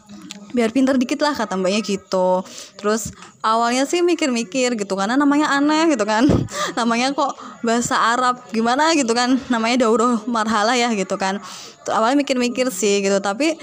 biar 0.52 0.72
pinter 0.72 0.96
dikit 0.96 1.20
lah 1.24 1.36
kata 1.36 1.60
mbaknya 1.60 1.82
gitu. 1.84 2.46
Terus 2.80 3.12
awalnya 3.44 3.84
sih 3.88 4.04
mikir-mikir 4.06 4.76
gitu 4.80 4.94
karena 4.96 5.20
namanya 5.20 5.52
aneh 5.52 5.92
gitu 5.92 6.04
kan. 6.08 6.28
Namanya 6.80 7.12
kok 7.16 7.36
bahasa 7.66 7.96
Arab 7.98 8.40
gimana 8.56 8.94
gitu 8.96 9.12
kan. 9.12 9.40
Namanya 9.52 9.88
Dauroh 9.88 10.24
Marhala 10.28 10.78
ya 10.78 10.92
gitu 10.94 11.16
kan. 11.20 11.40
Awalnya 11.88 12.22
mikir-mikir 12.22 12.70
sih 12.70 13.02
gitu 13.02 13.20
tapi 13.20 13.58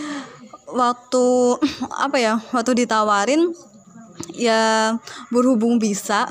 waktu 0.68 1.26
apa 2.04 2.16
ya 2.20 2.34
waktu 2.52 2.84
ditawarin 2.84 3.52
ya 4.34 4.94
berhubung 5.30 5.78
bisa 5.78 6.30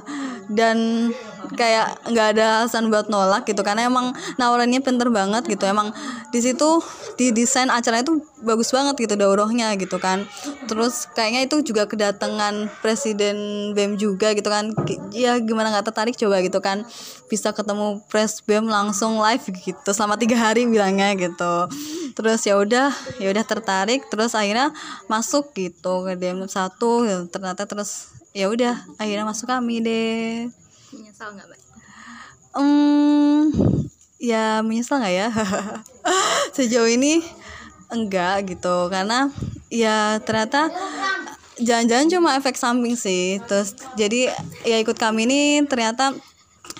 dan 0.52 1.10
kayak 1.58 2.02
nggak 2.08 2.28
ada 2.38 2.46
alasan 2.64 2.90
buat 2.92 3.08
nolak 3.08 3.48
gitu 3.50 3.62
karena 3.66 3.88
emang 3.88 4.14
nawarannya 4.38 4.82
pinter 4.82 5.10
banget 5.10 5.46
gitu. 5.48 5.64
Emang 5.66 5.92
di 6.30 6.40
situ 6.44 6.82
di 7.16 7.34
desain 7.34 7.70
acaranya 7.72 8.06
itu 8.06 8.22
bagus 8.46 8.70
banget 8.70 8.96
gitu 8.98 9.16
daurahnya 9.18 9.74
gitu 9.80 9.98
kan. 9.98 10.26
Terus 10.70 11.10
kayaknya 11.14 11.50
itu 11.50 11.64
juga 11.66 11.90
kedatangan 11.90 12.70
presiden 12.84 13.72
bem 13.74 13.98
juga 13.98 14.34
gitu 14.38 14.48
kan. 14.50 14.74
Ya 15.16 15.38
gimana 15.42 15.74
nggak 15.74 15.94
tertarik 15.94 16.16
coba 16.18 16.44
gitu 16.46 16.60
kan. 16.62 16.86
Bisa 17.28 17.52
ketemu 17.52 18.04
pres 18.08 18.44
bem 18.46 18.66
langsung 18.68 19.18
live 19.20 19.44
gitu 19.64 19.90
selama 19.96 20.16
tiga 20.20 20.38
hari 20.38 20.70
bilangnya 20.70 21.16
gitu. 21.18 21.70
Terus 22.14 22.42
ya 22.46 22.58
udah 22.58 22.90
ya 23.22 23.30
udah 23.30 23.46
tertarik 23.46 24.06
terus 24.10 24.34
akhirnya 24.38 24.74
masuk 25.10 25.54
gitu 25.54 26.06
ke 26.06 26.18
DM 26.18 26.46
satu 26.50 27.06
gitu. 27.06 27.24
ternyata 27.30 27.66
terus 27.66 28.14
ya 28.38 28.48
udah 28.52 28.86
akhirnya 29.02 29.26
masuk 29.26 29.50
kami 29.50 29.82
deh 29.82 30.50
Nyesal 30.96 31.36
nggak, 31.36 31.48
Mbak? 31.52 31.62
Hmm, 32.56 33.44
ya 34.18 34.64
menyesal 34.64 35.04
nggak 35.04 35.16
ya? 35.16 35.28
Sejauh 36.56 36.88
ini 36.88 37.20
enggak 37.92 38.48
gitu 38.56 38.88
karena 38.88 39.32
ya 39.68 40.20
ternyata 40.24 40.72
jangan-jangan 41.60 42.08
cuma 42.08 42.30
efek 42.40 42.56
samping 42.56 42.96
sih. 42.96 43.44
Terus 43.46 43.76
jadi 44.00 44.32
ya 44.64 44.80
ikut 44.80 44.96
kami 44.96 45.28
ini 45.28 45.42
ternyata 45.68 46.16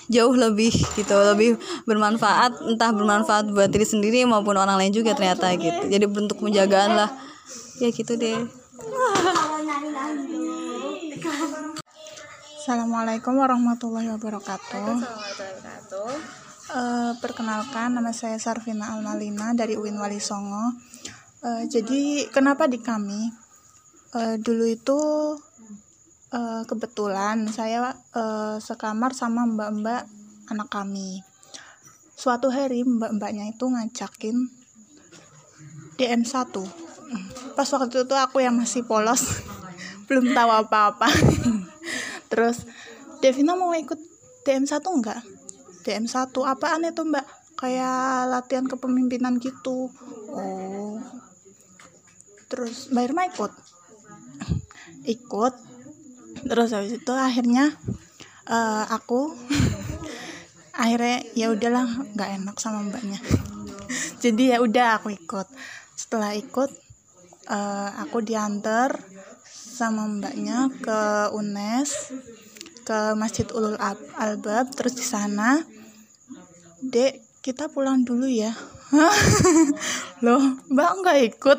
jauh 0.08 0.32
lebih 0.32 0.72
gitu 0.96 1.12
lebih 1.12 1.60
bermanfaat 1.84 2.64
entah 2.64 2.90
bermanfaat 2.96 3.52
buat 3.52 3.68
diri 3.68 3.84
sendiri 3.84 4.24
maupun 4.24 4.56
orang 4.56 4.80
lain 4.80 4.92
juga 4.92 5.12
ternyata 5.12 5.52
gitu 5.52 5.84
jadi 5.84 6.08
bentuk 6.08 6.40
penjagaan 6.40 6.96
lah 6.96 7.10
ya 7.76 7.92
gitu 7.92 8.16
deh 8.16 8.48
Assalamualaikum 12.68 13.40
warahmatullahi 13.40 14.12
wabarakatuh. 14.12 15.00
Eh, 16.68 17.12
perkenalkan 17.16 17.96
nama 17.96 18.12
saya 18.12 18.36
Sarvina 18.36 18.92
Almalina 18.92 19.56
dari 19.56 19.72
UIN 19.72 19.96
Wali 19.96 20.20
Songo. 20.20 20.76
Eh, 21.48 21.64
jadi 21.64 22.28
kenapa 22.28 22.68
di 22.68 22.76
kami? 22.76 23.32
Eh, 24.12 24.36
dulu 24.44 24.68
itu 24.68 25.00
eh, 26.28 26.62
kebetulan 26.68 27.48
saya 27.48 27.96
eh, 28.12 28.60
sekamar 28.60 29.16
sama 29.16 29.48
mbak-mbak 29.48 30.04
anak 30.52 30.68
kami. 30.68 31.24
Suatu 32.20 32.52
hari 32.52 32.84
mbak-mbaknya 32.84 33.48
itu 33.48 33.64
ngajakin 33.64 34.44
DM 35.96 36.20
1 36.20 36.52
Pas 37.56 37.68
waktu 37.72 38.04
itu 38.04 38.12
aku 38.12 38.44
yang 38.44 38.60
masih 38.60 38.84
polos, 38.84 39.40
belum 40.12 40.36
tahu 40.36 40.50
apa-apa. 40.52 41.08
Terus 42.28 42.64
Devina 43.18 43.58
mau 43.58 43.74
ikut 43.74 43.98
DM 44.46 44.64
1 44.64 44.80
enggak? 44.84 45.20
DM 45.82 46.06
1 46.06 46.32
apaan 46.32 46.86
itu 46.86 47.02
mbak? 47.04 47.26
Kayak 47.58 48.30
latihan 48.30 48.70
kepemimpinan 48.70 49.42
gitu. 49.42 49.90
Oh. 50.30 51.02
Terus 52.48 52.88
Mbak 52.88 53.04
Irma 53.04 53.22
ikut? 53.28 53.52
ikut. 55.08 55.54
Terus 56.44 56.70
habis 56.76 56.92
itu 57.00 57.12
akhirnya 57.12 57.72
eh, 58.48 58.84
aku 58.88 59.32
akhirnya 60.82 61.24
ya 61.34 61.50
udahlah 61.50 61.86
nggak 62.14 62.30
enak 62.40 62.56
sama 62.60 62.84
mbaknya. 62.84 63.18
Jadi 64.22 64.52
ya 64.52 64.60
udah 64.60 65.00
aku 65.00 65.12
ikut. 65.12 65.48
Setelah 65.96 66.36
ikut 66.36 66.70
eh, 67.48 67.90
aku 68.04 68.20
diantar 68.22 68.96
sama 69.78 70.10
mbaknya 70.10 70.66
ke 70.82 71.30
UNES 71.38 72.10
ke 72.82 73.14
Masjid 73.14 73.46
Ulul 73.54 73.78
Ab- 73.78 74.10
Albab. 74.18 74.74
Terus 74.74 74.98
di 74.98 75.06
sana 75.06 75.62
Dek 76.82 77.22
kita 77.46 77.70
pulang 77.70 78.02
dulu 78.02 78.26
ya. 78.26 78.50
Loh 80.26 80.42
mbak 80.66 80.90
nggak 80.98 81.18
ikut? 81.30 81.58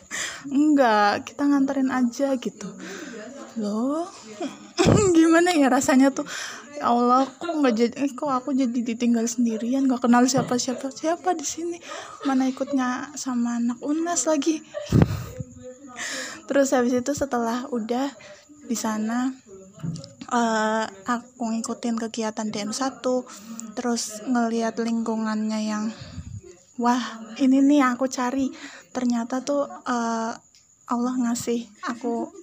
Enggak 0.56 1.28
kita 1.28 1.44
nganterin 1.52 1.92
aja 1.92 2.32
gitu. 2.40 2.68
Loh 3.60 4.08
gimana 5.16 5.52
ya 5.52 5.68
rasanya 5.68 6.08
tuh? 6.16 6.24
Ya 6.80 6.88
Allah 6.88 7.28
kok 7.28 7.60
nggak 7.60 7.74
jadi 7.76 7.94
eh, 8.08 8.12
kok 8.16 8.32
aku 8.32 8.56
jadi 8.56 8.72
ditinggal 8.72 9.28
sendirian 9.28 9.84
nggak 9.84 10.08
kenal 10.08 10.24
siapa 10.24 10.56
siapa 10.56 10.88
siapa 10.88 11.36
di 11.36 11.44
sini? 11.44 11.76
Mana 12.24 12.48
ikutnya 12.48 13.12
sama 13.20 13.60
anak 13.60 13.84
unas 13.84 14.24
lagi 14.24 14.64
terus 16.50 16.74
habis 16.74 16.98
itu 16.98 17.14
setelah 17.14 17.70
udah 17.70 18.10
di 18.66 18.74
sana 18.74 19.30
eh, 20.34 20.86
aku 21.06 21.54
ngikutin 21.54 21.94
kegiatan 21.94 22.50
DM1 22.50 22.98
terus 23.78 24.26
ngelihat 24.26 24.82
lingkungannya 24.82 25.60
yang 25.62 25.94
wah 26.74 27.22
ini 27.38 27.62
nih 27.62 27.86
aku 27.86 28.10
cari. 28.10 28.50
Ternyata 28.90 29.46
tuh 29.46 29.70
eh, 29.70 30.32
Allah 30.90 31.14
ngasih 31.22 31.70
aku 31.86 32.34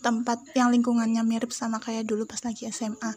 tempat 0.00 0.40
yang 0.56 0.72
lingkungannya 0.72 1.20
mirip 1.20 1.52
sama 1.52 1.82
kayak 1.82 2.08
dulu 2.08 2.24
pas 2.24 2.40
lagi 2.40 2.64
SMA 2.72 3.12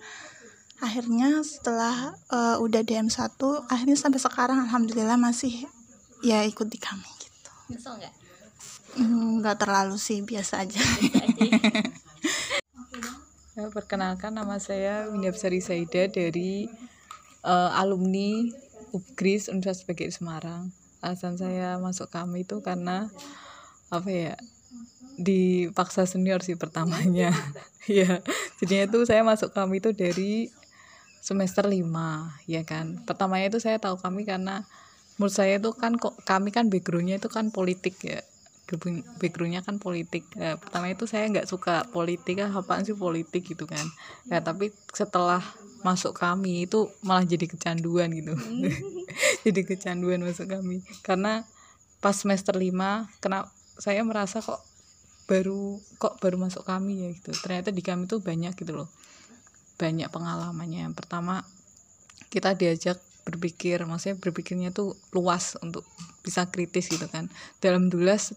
akhirnya 0.84 1.39
setelah 1.45 2.12
eh, 2.28 2.58
udah 2.60 2.84
DM1 2.84 3.39
akhirnya 3.71 3.95
sampai 3.95 4.19
sekarang 4.19 4.60
alhamdulillah 4.67 5.15
masih 5.15 5.71
ya 6.19 6.43
ikut 6.43 6.67
di 6.67 6.76
kami 6.76 7.08
gitu. 7.21 7.52
Nyesel 7.71 7.95
nggak? 7.95 8.20
Hmm, 8.97 9.39
nggak 9.39 9.63
terlalu 9.63 9.95
sih 9.95 10.19
biasa 10.23 10.67
aja 10.67 10.84
Ya, 13.51 13.67
perkenalkan 13.67 14.32
nama 14.32 14.56
saya 14.63 15.12
Winda 15.12 15.27
Besari 15.27 15.60
Saida 15.60 16.08
dari 16.08 16.71
eh, 17.43 17.71
alumni 17.75 18.47
UPGRIS 18.95 19.51
Universitas 19.51 19.84
PGRI 19.84 20.12
Semarang. 20.15 20.71
Alasan 21.04 21.36
saya 21.36 21.75
masuk 21.75 22.08
kami 22.08 22.47
itu 22.47 22.63
karena 22.63 23.12
apa 23.91 24.08
ya? 24.08 24.36
dipaksa 25.19 26.08
senior 26.08 26.41
sih 26.41 26.56
pertamanya. 26.58 27.36
ya, 27.86 28.23
jadinya 28.58 28.84
itu 28.89 28.99
saya 29.06 29.21
masuk 29.21 29.54
kami 29.54 29.84
itu 29.84 29.93
dari 29.93 30.49
semester 31.21 31.67
5, 31.67 31.86
ya 32.49 32.63
kan. 32.65 33.04
Pertamanya 33.06 33.54
itu 33.54 33.60
saya 33.62 33.77
tahu 33.77 34.01
kami 34.01 34.25
karena 34.25 34.65
menurut 35.19 35.36
saya 35.36 35.62
itu 35.62 35.69
kan 35.77 35.99
kok 36.01 36.17
kami 36.25 36.49
kan 36.49 36.71
backgroundnya 36.71 37.21
itu 37.21 37.30
kan 37.30 37.54
politik 37.54 37.99
ya 38.01 38.25
backgroundnya 39.19 39.65
kan 39.65 39.81
politik. 39.81 40.27
Ya, 40.38 40.55
pertama 40.55 40.88
itu 40.91 41.10
saya 41.10 41.27
nggak 41.27 41.49
suka 41.49 41.89
politik 41.89 42.39
ah 42.45 42.51
apaan 42.51 42.86
sih 42.86 42.95
politik 42.95 43.43
gitu 43.43 43.65
kan. 43.65 43.84
Ya 44.29 44.39
tapi 44.39 44.71
setelah 44.93 45.41
masuk 45.81 46.13
kami 46.13 46.69
itu 46.69 46.88
malah 47.01 47.25
jadi 47.25 47.49
kecanduan 47.49 48.13
gitu. 48.13 48.38
Jadi 49.45 49.62
kecanduan 49.65 50.21
masuk 50.21 50.47
kami. 50.47 50.86
Karena 51.01 51.43
pas 51.99 52.13
semester 52.13 52.53
5 52.53 52.69
kena 53.21 53.49
saya 53.81 54.05
merasa 54.05 54.39
kok 54.39 54.62
baru 55.25 55.81
kok 55.97 56.21
baru 56.21 56.38
masuk 56.38 56.63
kami 56.63 57.07
ya 57.07 57.10
gitu. 57.17 57.34
Ternyata 57.34 57.73
di 57.73 57.81
kami 57.81 58.05
tuh 58.05 58.21
banyak 58.21 58.53
gitu 58.53 58.77
loh. 58.77 58.89
Banyak 59.81 60.13
pengalamannya. 60.13 60.86
Yang 60.86 60.95
pertama 61.01 61.41
kita 62.29 62.53
diajak 62.53 63.01
berpikir 63.21 63.77
maksudnya 63.86 64.17
berpikirnya 64.17 64.69
tuh 64.73 64.97
luas 65.13 65.57
untuk 65.62 65.86
bisa 66.21 66.49
kritis 66.49 66.89
gitu 66.89 67.10
kan. 67.10 67.29
Dalam 67.62 67.89
dulas 67.89 68.34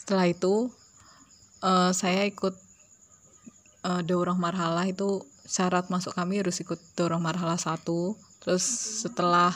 setelah 0.00 0.26
itu 0.32 0.72
uh, 1.60 1.92
saya 1.92 2.24
ikut 2.24 2.56
uh, 3.84 4.00
daurah 4.00 4.34
marhalah 4.34 4.88
itu 4.88 5.20
syarat 5.44 5.92
masuk 5.92 6.16
kami 6.16 6.40
harus 6.40 6.56
ikut 6.64 6.80
daurah 6.96 7.20
marhalah 7.20 7.60
satu. 7.60 8.16
Terus 8.40 8.64
setelah 9.04 9.52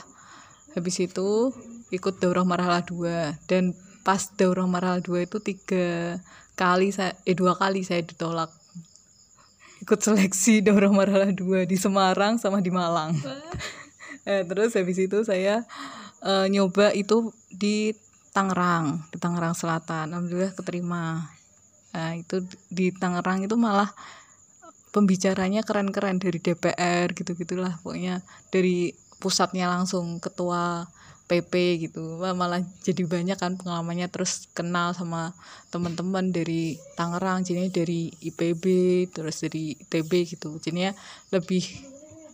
habis 0.76 1.00
itu 1.00 1.50
ikut 1.88 2.20
daurah 2.20 2.44
marhalah 2.44 2.84
dua. 2.84 3.40
Dan 3.48 3.72
pas 4.04 4.20
daurah 4.36 4.68
marhalah 4.68 5.00
dua 5.00 5.24
itu 5.24 5.40
tiga 5.40 6.20
kali 6.54 6.92
saya 6.92 7.16
eh 7.24 7.32
dua 7.34 7.56
kali 7.56 7.82
saya 7.82 8.04
ditolak 8.04 8.52
ikut 9.84 10.00
seleksi 10.00 10.64
daurah 10.64 10.88
marhalah 10.88 11.28
dua 11.28 11.68
di 11.68 11.76
Semarang 11.76 12.40
sama 12.40 12.64
di 12.64 12.72
Malang. 12.72 13.16
Eh, 14.24 14.40
terus 14.48 14.72
habis 14.72 14.96
itu 14.96 15.20
saya 15.20 15.68
uh, 16.24 16.48
nyoba 16.48 16.96
itu 16.96 17.28
di 17.52 17.92
Tangerang 18.34 19.06
di 19.14 19.16
Tangerang 19.22 19.54
Selatan. 19.54 20.10
Alhamdulillah 20.10 20.58
keterima. 20.58 21.30
Nah 21.94 22.12
itu 22.18 22.42
di 22.66 22.90
Tangerang 22.90 23.46
itu 23.46 23.54
malah 23.54 23.94
pembicaranya 24.90 25.62
keren-keren 25.62 26.18
dari 26.18 26.42
DPR 26.42 27.14
gitu 27.14 27.34
gitulah 27.34 27.78
pokoknya 27.82 28.22
dari 28.50 28.94
pusatnya 29.22 29.70
langsung 29.70 30.18
ketua 30.18 30.90
PP 31.30 31.86
gitu. 31.88 32.18
Malah 32.18 32.60
jadi 32.82 33.06
banyak 33.06 33.38
kan 33.38 33.54
pengalamannya. 33.54 34.10
Terus 34.10 34.50
kenal 34.50 34.92
sama 34.98 35.30
teman-teman 35.70 36.34
dari 36.34 36.76
Tangerang 36.98 37.46
jadinya 37.46 37.70
dari 37.70 38.10
IPB 38.10 38.64
terus 39.14 39.46
dari 39.46 39.78
ITB 39.78 40.10
gitu. 40.34 40.58
Jadinya 40.58 40.90
lebih 41.30 41.62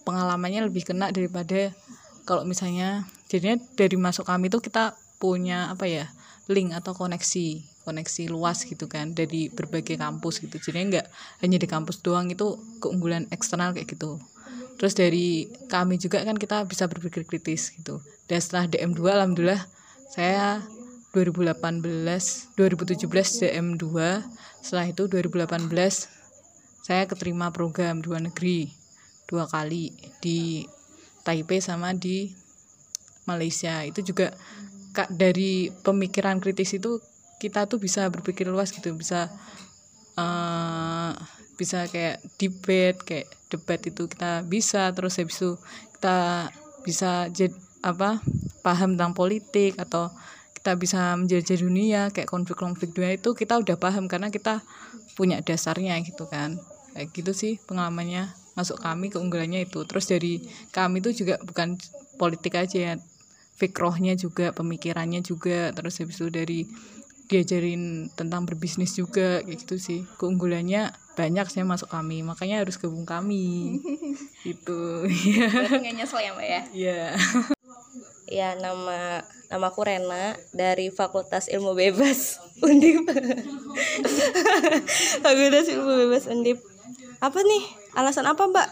pengalamannya 0.09 0.65
lebih 0.65 0.89
kena 0.89 1.13
daripada 1.13 1.77
kalau 2.25 2.49
misalnya 2.49 3.05
jadinya 3.29 3.61
dari 3.77 4.01
masuk 4.01 4.25
kami 4.25 4.49
itu 4.49 4.59
kita 4.65 4.97
punya 5.21 5.69
apa 5.69 5.85
ya 5.85 6.09
link 6.51 6.75
atau 6.75 6.97
koneksi 6.97 7.63
koneksi 7.87 8.33
luas 8.33 8.67
gitu 8.67 8.91
kan 8.91 9.15
dari 9.15 9.53
berbagai 9.53 9.95
kampus 10.01 10.43
gitu. 10.43 10.57
Jadi 10.59 10.97
nggak 10.97 11.07
hanya 11.45 11.57
di 11.61 11.69
kampus 11.69 12.03
doang 12.03 12.33
itu 12.33 12.59
keunggulan 12.83 13.31
eksternal 13.31 13.77
kayak 13.77 13.95
gitu. 13.95 14.19
Terus 14.81 14.97
dari 14.97 15.45
kami 15.69 16.01
juga 16.01 16.25
kan 16.25 16.41
kita 16.41 16.65
bisa 16.65 16.89
berpikir 16.89 17.29
kritis 17.29 17.71
gitu. 17.77 18.01
Dan 18.27 18.41
setelah 18.41 18.65
DM2 18.67 19.01
alhamdulillah 19.07 19.63
saya 20.11 20.65
2018 21.13 22.57
2017 22.57 23.05
DM2 23.05 23.87
setelah 24.63 24.87
itu 24.89 25.05
2018 25.11 25.69
saya 26.81 27.05
keterima 27.07 27.53
program 27.53 28.01
dua 28.01 28.19
negeri 28.23 28.73
dua 29.31 29.47
kali 29.47 29.95
di 30.19 30.65
Taipei 31.23 31.61
sama 31.63 31.95
di 31.95 32.33
Malaysia. 33.29 33.85
Itu 33.87 34.03
juga 34.03 34.35
dari 35.11 35.71
pemikiran 35.83 36.43
kritis 36.43 36.77
itu 36.77 36.99
kita 37.41 37.65
tuh 37.71 37.81
bisa 37.81 38.07
berpikir 38.13 38.51
luas 38.51 38.75
gitu 38.75 38.93
bisa 38.93 39.31
uh, 40.19 41.15
bisa 41.57 41.89
kayak 41.89 42.21
debate 42.37 42.99
kayak 43.05 43.27
debat 43.49 43.81
itu 43.85 44.09
kita 44.09 44.45
bisa 44.45 44.91
terus 44.93 45.17
habis 45.21 45.37
itu 45.41 45.57
kita 45.99 46.49
bisa 46.85 47.29
jadi 47.33 47.53
apa 47.81 48.21
paham 48.61 48.97
tentang 48.97 49.17
politik 49.17 49.77
atau 49.81 50.13
kita 50.61 50.77
bisa 50.77 51.17
menjajah 51.17 51.57
dunia 51.57 52.13
kayak 52.13 52.29
konflik-konflik 52.29 52.93
dunia 52.93 53.17
itu 53.17 53.33
kita 53.33 53.57
udah 53.57 53.81
paham 53.81 54.05
karena 54.13 54.29
kita 54.29 54.61
punya 55.17 55.41
dasarnya 55.41 55.97
gitu 56.05 56.29
kan. 56.29 56.61
Kayak 56.93 57.09
gitu 57.17 57.33
sih 57.33 57.53
pengalamannya 57.65 58.29
masuk 58.53 58.77
kami 58.77 59.09
keunggulannya 59.09 59.65
itu. 59.65 59.89
Terus 59.89 60.05
dari 60.05 60.45
kami 60.69 61.01
itu 61.01 61.25
juga 61.25 61.41
bukan 61.41 61.81
politik 62.21 62.61
aja 62.61 62.93
ya 62.93 62.95
fikrohnya 63.61 64.17
juga 64.17 64.57
pemikirannya 64.57 65.21
juga 65.21 65.69
terus 65.77 66.01
habis 66.01 66.17
itu 66.17 66.33
dari 66.33 66.65
diajarin 67.31 68.11
tentang 68.19 68.43
berbisnis 68.43 68.99
juga 68.99 69.39
kayak 69.45 69.63
gitu 69.63 69.77
sih. 69.79 70.01
Keunggulannya 70.19 70.91
banyak 71.15 71.47
saya 71.47 71.63
masuk 71.63 71.87
kami 71.93 72.27
makanya 72.27 72.65
harus 72.67 72.75
gabung 72.81 73.07
kami. 73.07 73.79
Gitu. 74.47 75.05
Berarti 75.05 75.77
nggak 75.85 75.95
nyesel 76.01 76.21
ya 76.25 76.33
mbak 76.35 76.49
ya? 76.49 76.61
Iya. 76.75 77.03
Ya 78.31 78.55
nama 78.55 79.27
nama 79.51 79.75
aku 79.75 79.83
Rena 79.83 80.39
dari 80.55 80.95
Fakultas 80.95 81.51
Ilmu 81.51 81.75
Bebas 81.75 82.39
Undip. 82.63 83.03
Fakultas 85.19 85.67
Ilmu 85.67 86.07
Bebas 86.07 86.31
Undip. 86.31 86.63
Apa 87.19 87.43
nih? 87.43 87.67
Alasan 87.99 88.31
apa 88.31 88.47
mbak? 88.47 88.71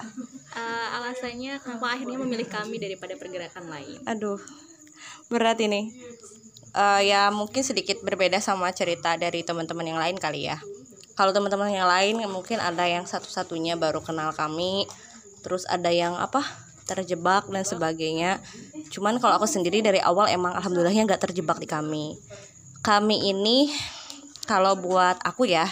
Uh, 0.54 0.88
alasannya 1.02 1.58
kenapa 1.58 1.90
akhirnya 1.90 2.22
memilih 2.22 2.46
kami 2.46 2.78
daripada 2.78 3.18
pergerakan 3.18 3.66
lain? 3.66 3.98
Aduh 4.06 4.38
berat 5.28 5.60
ini. 5.60 5.92
Uh, 6.76 7.00
ya 7.00 7.32
mungkin 7.32 7.64
sedikit 7.64 8.00
berbeda 8.04 8.38
sama 8.44 8.68
cerita 8.76 9.16
dari 9.16 9.40
teman-teman 9.44 9.88
yang 9.88 10.00
lain 10.00 10.16
kali 10.20 10.48
ya. 10.48 10.60
Kalau 11.16 11.34
teman-teman 11.34 11.72
yang 11.72 11.88
lain 11.88 12.20
mungkin 12.30 12.60
ada 12.62 12.84
yang 12.86 13.08
satu-satunya 13.08 13.74
baru 13.74 14.04
kenal 14.04 14.30
kami 14.36 14.86
terus 15.42 15.66
ada 15.66 15.90
yang 15.90 16.14
apa 16.14 16.44
terjebak 16.86 17.50
dan 17.50 17.64
sebagainya. 17.66 18.38
Cuman 18.94 19.18
kalau 19.18 19.36
aku 19.40 19.48
sendiri 19.48 19.82
dari 19.82 19.98
awal 20.00 20.30
emang 20.30 20.54
alhamdulillahnya 20.56 21.08
nggak 21.08 21.28
terjebak 21.30 21.58
di 21.58 21.68
kami. 21.68 22.16
Kami 22.86 23.32
ini 23.32 23.72
kalau 24.46 24.78
buat 24.78 25.20
aku 25.26 25.48
ya 25.50 25.66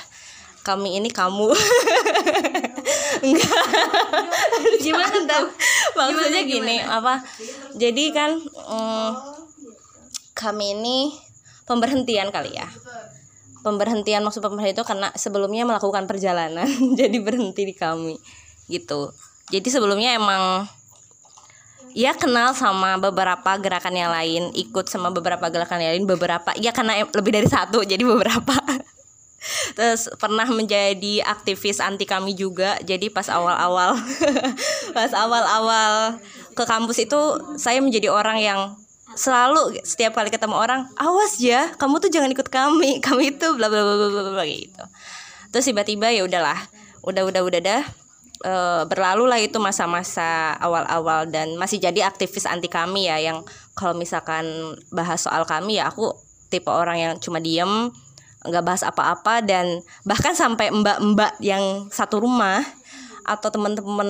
kami 0.66 0.98
ini 0.98 1.08
kamu. 1.08 1.54
Enggak 3.26 3.62
gimana 4.82 5.18
tuh? 5.24 5.46
Maksudnya 5.94 6.42
gini 6.42 6.82
apa 6.82 7.22
jadi 7.78 8.04
kan 8.12 8.30
um, 8.66 9.35
kami 10.36 10.76
ini 10.76 11.16
pemberhentian 11.64 12.28
kali 12.28 12.52
ya. 12.52 12.68
Pemberhentian 13.64 14.22
maksud 14.22 14.44
pemberhentian 14.44 14.76
itu 14.78 14.84
karena 14.86 15.08
sebelumnya 15.16 15.66
melakukan 15.66 16.04
perjalanan 16.04 16.68
jadi 17.00 17.16
berhenti 17.18 17.64
di 17.64 17.74
kami 17.74 18.20
gitu. 18.68 19.10
Jadi 19.50 19.68
sebelumnya 19.72 20.14
emang 20.14 20.68
ya 21.96 22.12
kenal 22.12 22.52
sama 22.52 23.00
beberapa 23.00 23.56
gerakan 23.56 23.96
yang 23.96 24.12
lain 24.12 24.52
ikut 24.52 24.86
sama 24.86 25.08
beberapa 25.08 25.48
gerakan 25.48 25.80
yang 25.80 25.92
lain 25.96 26.06
beberapa 26.06 26.52
ya 26.60 26.70
karena 26.70 27.08
lebih 27.08 27.32
dari 27.32 27.48
satu 27.48 27.82
jadi 27.82 28.04
beberapa. 28.04 28.54
Terus 29.78 30.10
pernah 30.18 30.46
menjadi 30.50 31.22
aktivis 31.22 31.78
anti 31.78 32.02
kami 32.02 32.34
juga 32.34 32.78
jadi 32.82 33.06
pas 33.10 33.30
awal-awal 33.30 33.94
pas 34.96 35.10
awal-awal 35.14 36.18
ke 36.58 36.64
kampus 36.66 36.98
itu 37.06 37.20
saya 37.54 37.78
menjadi 37.78 38.10
orang 38.10 38.38
yang 38.42 38.60
selalu 39.14 39.78
setiap 39.86 40.18
kali 40.18 40.34
ketemu 40.34 40.58
orang 40.58 40.90
awas 40.98 41.38
ya 41.38 41.70
kamu 41.78 42.02
tuh 42.02 42.10
jangan 42.10 42.32
ikut 42.34 42.48
kami 42.50 42.98
kami 43.06 43.38
itu 43.38 43.46
bla 43.54 43.70
bla 43.70 43.82
bla 43.86 44.08
bla 44.10 44.32
bla 44.34 44.44
gitu. 44.48 44.84
Terus 45.54 45.64
tiba-tiba 45.70 46.10
ya 46.10 46.26
udahlah 46.26 46.58
udah 47.06 47.22
udah 47.22 47.42
udah 47.46 47.60
dah 47.62 47.82
e, 48.42 48.54
berlalu 48.90 49.24
lah 49.30 49.38
itu 49.38 49.62
masa-masa 49.62 50.58
awal-awal 50.58 51.30
dan 51.30 51.54
masih 51.54 51.78
jadi 51.78 52.10
aktivis 52.10 52.50
anti 52.50 52.66
kami 52.66 53.06
ya 53.06 53.22
yang 53.22 53.46
kalau 53.78 53.94
misalkan 53.94 54.74
bahas 54.90 55.22
soal 55.22 55.46
kami 55.46 55.78
ya 55.78 55.86
aku 55.86 56.10
tipe 56.50 56.68
orang 56.68 56.98
yang 56.98 57.12
cuma 57.22 57.38
diem 57.38 57.94
nggak 58.46 58.64
bahas 58.66 58.82
apa-apa 58.86 59.42
dan 59.42 59.82
bahkan 60.06 60.34
sampai 60.34 60.70
mbak-mbak 60.70 61.34
yang 61.42 61.90
satu 61.90 62.22
rumah 62.22 62.62
atau 63.26 63.50
teman-teman 63.50 64.06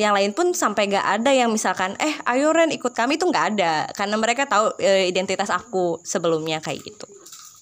yang 0.00 0.16
lain 0.16 0.32
pun 0.32 0.56
sampai 0.56 0.88
gak 0.88 1.20
ada 1.20 1.30
yang 1.30 1.52
misalkan 1.52 1.92
eh 2.00 2.16
ayo 2.32 2.48
Ren 2.56 2.72
ikut 2.72 2.96
kami 2.96 3.20
tuh 3.20 3.28
nggak 3.28 3.46
ada. 3.54 3.84
Karena 3.92 4.16
mereka 4.16 4.48
tahu 4.48 4.72
e, 4.80 5.12
identitas 5.12 5.52
aku 5.52 6.00
sebelumnya 6.00 6.64
kayak 6.64 6.80
gitu. 6.80 7.04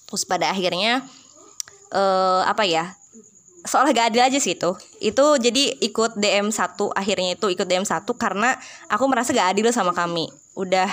Terus 0.07 0.23
pada 0.23 0.47
akhirnya 0.47 1.03
eh 1.91 2.41
apa 2.47 2.63
ya 2.63 2.95
seolah 3.67 3.91
gak 3.91 4.15
adil 4.15 4.23
aja 4.23 4.39
sih 4.39 4.55
itu. 4.55 4.71
Itu 5.03 5.35
jadi 5.39 5.75
ikut 5.83 6.15
DM 6.15 6.51
1 6.51 6.79
akhirnya 6.95 7.35
itu 7.35 7.51
ikut 7.51 7.67
DM 7.67 7.83
1 7.83 8.07
karena 8.15 8.55
aku 8.87 9.03
merasa 9.11 9.35
gak 9.35 9.59
adil 9.59 9.67
sama 9.75 9.91
kami. 9.91 10.31
Udah 10.55 10.87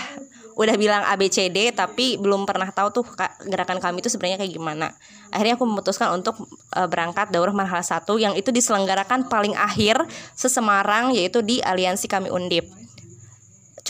udah 0.61 0.77
bilang 0.77 1.01
ABCD 1.09 1.73
tapi 1.73 2.21
belum 2.21 2.45
pernah 2.45 2.69
tahu 2.69 2.93
tuh 2.93 3.05
ka- 3.17 3.33
gerakan 3.49 3.81
kami 3.81 4.05
itu 4.05 4.13
sebenarnya 4.13 4.45
kayak 4.45 4.53
gimana. 4.53 4.93
Akhirnya 5.33 5.57
aku 5.57 5.65
memutuskan 5.65 6.13
untuk 6.13 6.37
eh, 6.77 6.85
berangkat 6.85 7.33
daurah 7.33 7.57
marhala 7.57 7.81
1 7.81 8.05
yang 8.21 8.37
itu 8.37 8.53
diselenggarakan 8.53 9.33
paling 9.33 9.57
akhir 9.57 10.05
sesemarang 10.37 11.17
yaitu 11.17 11.41
di 11.41 11.65
aliansi 11.65 12.05
kami 12.05 12.29
undip 12.29 12.69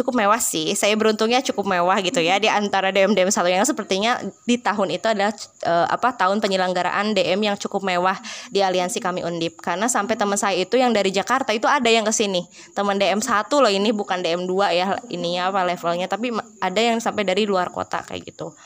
cukup 0.01 0.17
mewah 0.17 0.41
sih. 0.41 0.73
Saya 0.73 0.97
beruntungnya 0.97 1.45
cukup 1.45 1.69
mewah 1.69 2.01
gitu 2.01 2.25
ya 2.25 2.41
di 2.41 2.49
antara 2.49 2.89
DM-DM 2.89 3.29
satu 3.29 3.53
yang 3.53 3.63
sepertinya 3.69 4.17
di 4.49 4.57
tahun 4.57 4.97
itu 4.97 5.07
adalah 5.07 5.31
eh, 5.63 5.87
apa 5.93 6.17
tahun 6.17 6.41
penyelenggaraan 6.41 7.13
DM 7.13 7.41
yang 7.45 7.57
cukup 7.61 7.85
mewah 7.85 8.17
di 8.49 8.65
aliansi 8.65 8.99
kami 8.99 9.21
Undip. 9.23 9.61
Karena 9.61 9.87
sampai 9.87 10.17
teman 10.17 10.41
saya 10.41 10.57
itu 10.57 10.81
yang 10.81 10.91
dari 10.97 11.13
Jakarta 11.13 11.53
itu 11.53 11.69
ada 11.69 11.87
yang 11.87 12.09
ke 12.09 12.13
sini. 12.17 12.49
Teman 12.73 12.97
DM 12.97 13.21
1 13.21 13.47
loh 13.53 13.71
ini 13.71 13.93
bukan 13.93 14.25
DM 14.25 14.49
2 14.49 14.79
ya 14.81 14.97
ininya 15.13 15.53
apa 15.53 15.63
levelnya 15.69 16.09
tapi 16.09 16.33
ada 16.59 16.81
yang 16.81 16.99
sampai 16.99 17.29
dari 17.29 17.45
luar 17.45 17.69
kota 17.69 18.01
kayak 18.03 18.25
gitu. 18.33 18.57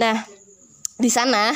Nah, 0.00 0.24
di 0.96 1.10
sana 1.12 1.52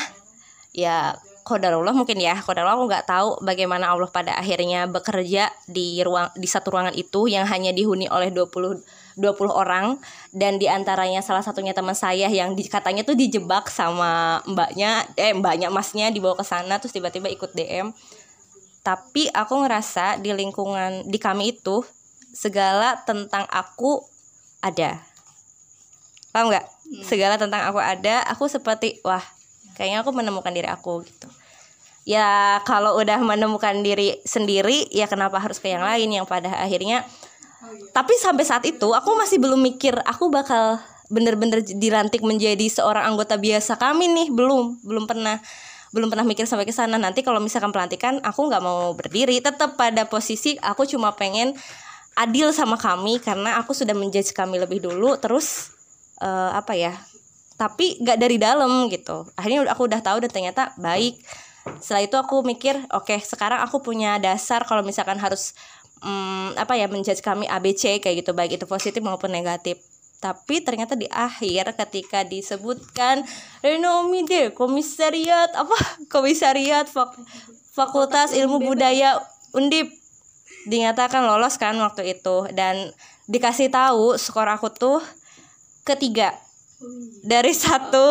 ya 0.76 1.16
kodarullah 1.46 1.94
mungkin 1.94 2.18
ya. 2.18 2.34
Kodarullah 2.42 2.74
aku 2.74 2.90
nggak 2.90 3.06
tahu 3.06 3.28
bagaimana 3.46 3.94
Allah 3.94 4.10
pada 4.10 4.34
akhirnya 4.34 4.90
bekerja 4.90 5.54
di 5.70 6.02
ruang 6.02 6.34
di 6.34 6.50
satu 6.50 6.74
ruangan 6.74 6.98
itu 6.98 7.30
yang 7.30 7.46
hanya 7.46 7.70
dihuni 7.70 8.10
oleh 8.10 8.34
20 8.34 8.82
20 9.14 9.22
orang. 9.54 10.02
Dan 10.34 10.58
di 10.58 10.66
antaranya 10.66 11.22
salah 11.22 11.46
satunya 11.46 11.70
teman 11.70 11.94
saya 11.94 12.26
yang 12.26 12.58
di, 12.58 12.66
katanya 12.66 13.06
tuh 13.06 13.14
dijebak 13.14 13.70
sama 13.70 14.42
mbaknya 14.50 15.06
eh 15.14 15.30
mbaknya 15.30 15.70
masnya 15.70 16.10
dibawa 16.10 16.34
ke 16.34 16.42
sana 16.42 16.82
terus 16.82 16.90
tiba-tiba 16.90 17.30
ikut 17.30 17.54
DM 17.54 17.94
tapi 18.86 19.26
aku 19.34 19.66
ngerasa 19.66 20.22
di 20.22 20.30
lingkungan 20.30 21.10
di 21.10 21.18
kami 21.18 21.58
itu 21.58 21.82
segala 22.30 23.02
tentang 23.02 23.42
aku 23.50 23.98
ada. 24.62 25.02
Paham 26.30 26.54
nggak? 26.54 26.66
Segala 27.02 27.34
tentang 27.34 27.66
aku 27.66 27.82
ada 27.82 28.22
aku 28.30 28.46
seperti 28.46 29.02
wah 29.02 29.22
kayaknya 29.76 30.00
aku 30.00 30.10
menemukan 30.16 30.50
diri 30.50 30.66
aku 30.66 31.04
gitu 31.04 31.28
ya 32.06 32.62
kalau 32.62 33.02
udah 33.02 33.18
menemukan 33.18 33.82
diri 33.82 34.22
sendiri 34.22 34.86
ya 34.94 35.10
kenapa 35.10 35.42
harus 35.42 35.58
ke 35.58 35.74
yang 35.74 35.82
lain 35.82 36.06
yang 36.14 36.24
pada 36.24 36.48
akhirnya? 36.54 37.02
Tapi 37.90 38.14
sampai 38.14 38.46
saat 38.46 38.62
itu 38.62 38.94
aku 38.94 39.18
masih 39.18 39.42
belum 39.42 39.58
mikir 39.58 39.98
aku 40.06 40.30
bakal 40.30 40.78
bener-bener 41.10 41.66
dilantik 41.66 42.22
menjadi 42.22 42.62
seorang 42.70 43.10
anggota 43.14 43.34
biasa 43.34 43.74
kami 43.74 44.06
nih 44.06 44.28
belum 44.30 44.86
belum 44.86 45.04
pernah 45.10 45.42
belum 45.90 46.10
pernah 46.12 46.22
mikir 46.22 46.46
sampai 46.46 46.62
ke 46.62 46.70
sana. 46.70 46.94
Nanti 46.94 47.26
kalau 47.26 47.42
misalkan 47.42 47.74
pelantikan 47.74 48.22
aku 48.22 48.46
nggak 48.46 48.62
mau 48.62 48.94
berdiri 48.94 49.42
tetap 49.42 49.74
pada 49.74 50.06
posisi 50.06 50.54
aku 50.62 50.86
cuma 50.86 51.10
pengen 51.18 51.58
adil 52.14 52.54
sama 52.54 52.78
kami 52.78 53.18
karena 53.18 53.58
aku 53.58 53.74
sudah 53.74 53.92
menjudge 53.98 54.30
kami 54.30 54.62
lebih 54.62 54.78
dulu 54.78 55.18
terus 55.18 55.74
eh, 56.22 56.50
apa 56.54 56.72
ya 56.78 56.94
tapi 57.56 57.98
nggak 57.98 58.18
dari 58.20 58.36
dalam 58.38 58.86
gitu. 58.92 59.26
Akhirnya 59.34 59.66
aku 59.72 59.88
udah 59.90 60.00
tahu 60.04 60.22
dan 60.22 60.30
ternyata 60.30 60.70
baik 60.78 61.18
setelah 61.82 62.02
itu 62.04 62.16
aku 62.16 62.36
mikir 62.46 62.78
oke 62.94 63.14
sekarang 63.22 63.62
aku 63.62 63.82
punya 63.82 64.16
dasar 64.22 64.62
kalau 64.64 64.82
misalkan 64.86 65.18
harus 65.18 65.54
mm, 66.02 66.58
apa 66.60 66.76
ya 66.76 66.86
menjudge 66.90 67.22
kami 67.24 67.48
ABC 67.48 68.00
kayak 68.02 68.24
gitu 68.24 68.32
baik 68.36 68.60
itu 68.60 68.66
positif 68.68 69.00
maupun 69.00 69.32
negatif. 69.32 69.80
Tapi 70.16 70.64
ternyata 70.64 70.96
di 70.96 71.04
akhir 71.12 71.76
ketika 71.76 72.24
disebutkan 72.24 73.20
renomi 73.60 74.24
deh 74.24 74.48
komisariat 74.56 75.52
apa? 75.52 75.76
Komisariat 76.12 76.88
Fak- 76.88 77.20
fakultas 77.76 78.32
ilmu 78.32 78.64
budaya 78.64 79.20
undip. 79.52 79.92
Dinyatakan 80.66 81.22
lolos 81.22 81.60
kan 81.60 81.76
waktu 81.78 82.16
itu. 82.16 82.48
Dan 82.56 82.90
dikasih 83.28 83.68
tahu 83.68 84.16
skor 84.16 84.48
aku 84.48 84.72
tuh 84.72 84.98
ketiga 85.84 86.34
dari 87.24 87.56
satu 87.56 88.04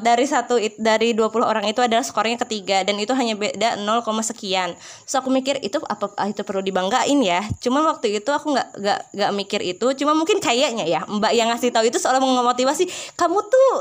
dari 0.00 0.24
satu 0.24 0.56
it- 0.56 0.80
dari 0.80 1.12
20 1.12 1.44
orang 1.44 1.68
itu 1.68 1.84
adalah 1.84 2.00
skornya 2.00 2.40
ketiga 2.40 2.80
dan 2.80 2.96
itu 2.96 3.12
hanya 3.12 3.36
beda 3.36 3.76
0, 3.76 4.24
sekian. 4.24 4.72
Terus 5.04 5.16
aku 5.20 5.28
mikir 5.28 5.60
itu 5.60 5.76
apa 5.84 6.08
ah, 6.16 6.28
itu 6.28 6.40
perlu 6.40 6.64
dibanggain 6.64 7.20
ya? 7.20 7.44
Cuman 7.60 7.84
waktu 7.84 8.16
itu 8.16 8.30
aku 8.32 8.56
nggak 8.56 8.68
nggak 8.80 9.00
nggak 9.12 9.32
mikir 9.36 9.60
itu. 9.60 9.86
Cuma 10.00 10.16
mungkin 10.16 10.40
kayaknya 10.40 10.88
ya 10.88 11.04
mbak 11.04 11.32
yang 11.36 11.52
ngasih 11.52 11.68
tahu 11.68 11.88
itu 11.92 12.00
seolah 12.00 12.20
memotivasi 12.20 12.88
kamu 13.20 13.38
tuh 13.44 13.72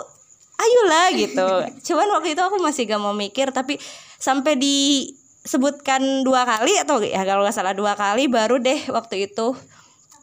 ayolah 0.59 1.07
gitu. 1.15 1.47
Cuman 1.91 2.07
waktu 2.19 2.35
itu 2.35 2.41
aku 2.43 2.59
masih 2.59 2.87
gak 2.87 2.99
mau 2.99 3.15
mikir 3.15 3.51
tapi 3.55 3.79
sampai 4.19 4.55
disebutkan 4.59 6.23
dua 6.23 6.43
kali 6.47 6.75
atau 6.79 6.99
ya 7.03 7.23
kalau 7.27 7.43
nggak 7.43 7.55
salah 7.55 7.75
dua 7.75 7.95
kali 7.95 8.27
baru 8.31 8.59
deh 8.59 8.87
waktu 8.91 9.31
itu 9.31 9.55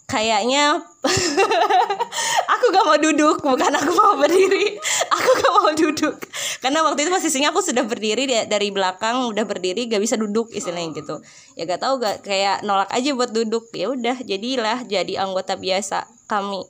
kayaknya 0.07 0.83
aku 2.53 2.65
gak 2.71 2.87
mau 2.87 2.99
duduk 2.99 3.43
bukan 3.43 3.73
aku 3.75 3.91
mau 3.97 4.15
berdiri. 4.19 4.79
Aku 5.13 5.29
gak 5.39 5.53
mau 5.59 5.73
duduk. 5.75 6.15
Karena 6.63 6.87
waktu 6.87 7.07
itu 7.07 7.11
posisinya 7.11 7.51
aku 7.51 7.61
sudah 7.65 7.83
berdiri 7.83 8.29
da- 8.31 8.47
dari 8.47 8.71
belakang 8.71 9.27
udah 9.31 9.45
berdiri 9.47 9.91
gak 9.91 10.03
bisa 10.03 10.15
duduk 10.15 10.53
istilahnya 10.55 10.95
gitu. 10.95 11.19
Ya 11.59 11.67
gak 11.67 11.83
tahu 11.83 11.99
gak 11.99 12.23
kayak 12.23 12.63
nolak 12.63 12.91
aja 12.95 13.11
buat 13.15 13.35
duduk. 13.35 13.71
Ya 13.75 13.91
udah 13.91 14.17
jadilah 14.23 14.87
jadi 14.87 15.23
anggota 15.23 15.59
biasa 15.59 16.07
kami. 16.31 16.63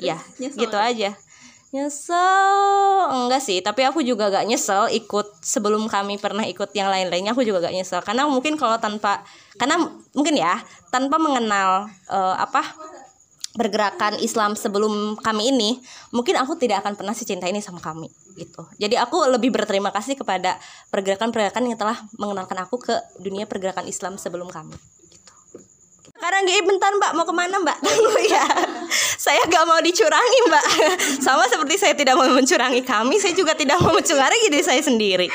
Ya 0.00 0.18
gitu 0.38 0.74
aja 0.74 1.14
nyesel. 1.74 3.10
Enggak 3.10 3.42
sih 3.42 3.58
tapi 3.58 3.82
aku 3.82 4.06
juga 4.06 4.30
gak 4.30 4.46
nyesel 4.46 4.86
ikut 4.94 5.42
sebelum 5.42 5.90
kami 5.90 6.22
pernah 6.22 6.46
ikut 6.46 6.70
yang 6.70 6.86
lain-lainnya 6.86 7.34
aku 7.34 7.42
juga 7.42 7.66
gak 7.66 7.74
nyesel. 7.74 8.00
Karena 8.06 8.30
mungkin 8.30 8.54
kalau 8.54 8.78
tanpa 8.78 9.26
karena 9.58 9.82
mungkin 10.14 10.38
ya 10.38 10.62
tanpa 10.94 11.18
mengenal 11.18 11.90
eh, 12.06 12.36
apa 12.38 12.62
pergerakan 13.54 14.18
Islam 14.18 14.58
sebelum 14.58 15.14
kami 15.22 15.54
ini 15.54 15.78
mungkin 16.10 16.34
aku 16.38 16.58
tidak 16.58 16.82
akan 16.82 16.98
pernah 16.98 17.14
secinta 17.14 17.46
ini 17.46 17.62
sama 17.62 17.78
kami 17.78 18.10
gitu. 18.34 18.66
Jadi 18.78 18.98
aku 18.98 19.30
lebih 19.30 19.54
berterima 19.54 19.94
kasih 19.94 20.18
kepada 20.18 20.58
pergerakan-pergerakan 20.90 21.70
yang 21.70 21.78
telah 21.78 21.98
mengenalkan 22.18 22.58
aku 22.66 22.82
ke 22.82 22.94
dunia 23.22 23.46
pergerakan 23.46 23.86
Islam 23.86 24.18
sebelum 24.18 24.50
kami. 24.50 24.74
Sekarang 26.14 26.46
Gi, 26.46 26.62
bentar 26.62 26.94
mbak. 26.94 27.10
Mau 27.12 27.26
ke 27.26 27.34
mana 27.34 27.58
mbak? 27.58 27.74
Tunggu 27.84 28.22
ya. 28.24 28.46
Saya 29.18 29.42
gak 29.44 29.66
mau 29.66 29.78
dicurangi 29.78 30.38
mbak. 30.46 30.64
Sama 31.18 31.44
seperti 31.44 31.74
saya 31.74 31.92
tidak 31.92 32.14
mau 32.14 32.30
mencurangi 32.30 32.80
kami 32.80 33.18
saya 33.18 33.34
juga 33.34 33.52
tidak 33.52 33.82
mau 33.82 33.90
mencurangi 33.90 34.46
diri 34.46 34.62
saya 34.62 34.78
sendiri. 34.78 35.26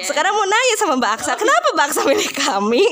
Sekarang 0.00 0.32
mau 0.32 0.42
nanya 0.42 0.74
sama 0.76 0.96
mbak 0.96 1.20
Aksa 1.20 1.36
kenapa 1.36 1.66
mbak 1.72 1.86
Aksa 1.86 2.00
milih 2.02 2.30
kami? 2.32 2.84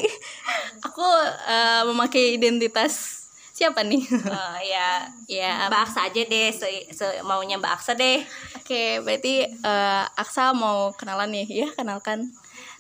Aku 0.85 1.03
eh, 1.49 1.83
memakai 1.89 2.37
identitas 2.37 3.25
siapa 3.53 3.81
nih? 3.81 4.05
Oh, 4.29 4.57
ya 4.61 5.09
ya 5.25 5.73
mbak 5.73 5.89
Aksa 5.89 6.13
aja 6.13 6.23
deh 6.23 6.53
se- 6.53 6.89
se- 6.91 7.21
maunya 7.25 7.57
mbak 7.57 7.81
Aksa 7.81 7.97
deh. 7.97 8.21
Oke, 8.61 9.01
berarti 9.01 9.49
eh, 9.49 10.05
Aksa 10.21 10.53
mau 10.53 10.93
kenalan 10.93 11.33
nih, 11.33 11.49
ya 11.49 11.69
kenalkan. 11.73 12.29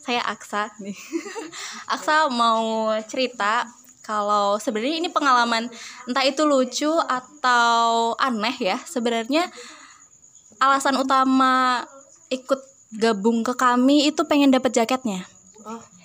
Saya 0.05 0.21
Aksa 0.29 0.77
nih. 0.77 0.93
Aksa 1.95 2.29
mau 2.29 2.93
cerita 3.09 3.65
kalau 4.13 4.61
sebenarnya 4.61 5.01
ini 5.01 5.09
pengalaman 5.09 5.73
entah 6.05 6.25
itu 6.29 6.45
lucu 6.45 6.93
atau 6.93 8.13
aneh 8.21 8.53
ya. 8.61 8.77
Sebenarnya 8.85 9.49
alasan 10.61 11.01
utama 11.01 11.81
ikut 12.29 12.61
gabung 12.93 13.41
ke 13.41 13.57
kami 13.57 14.13
itu 14.13 14.21
pengen 14.29 14.53
dapat 14.53 14.77
jaketnya. 14.77 15.25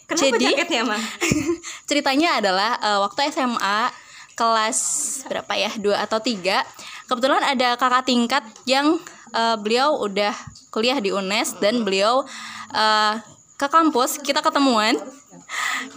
kenapa 0.07 0.39
Jadi- 0.39 0.55
jaketnya 0.55 0.81
man 0.87 1.01
Ceritanya 1.89 2.39
adalah 2.39 2.79
eh, 2.79 2.99
waktu 3.03 3.27
SMA 3.27 3.91
kelas 4.37 4.79
berapa 5.27 5.49
ya 5.57 5.71
dua 5.81 6.05
atau 6.05 6.21
tiga 6.21 6.61
kebetulan 7.09 7.41
ada 7.43 7.75
kakak 7.75 8.07
tingkat 8.07 8.43
yang 8.63 8.95
eh, 9.35 9.57
beliau 9.59 9.99
udah 9.99 10.31
kuliah 10.71 10.95
di 11.03 11.11
UNES 11.11 11.59
dan 11.59 11.83
beliau 11.83 12.23
eh, 12.71 13.13
ke 13.57 13.65
kampus 13.65 14.21
kita 14.21 14.39
ketemuan. 14.45 14.93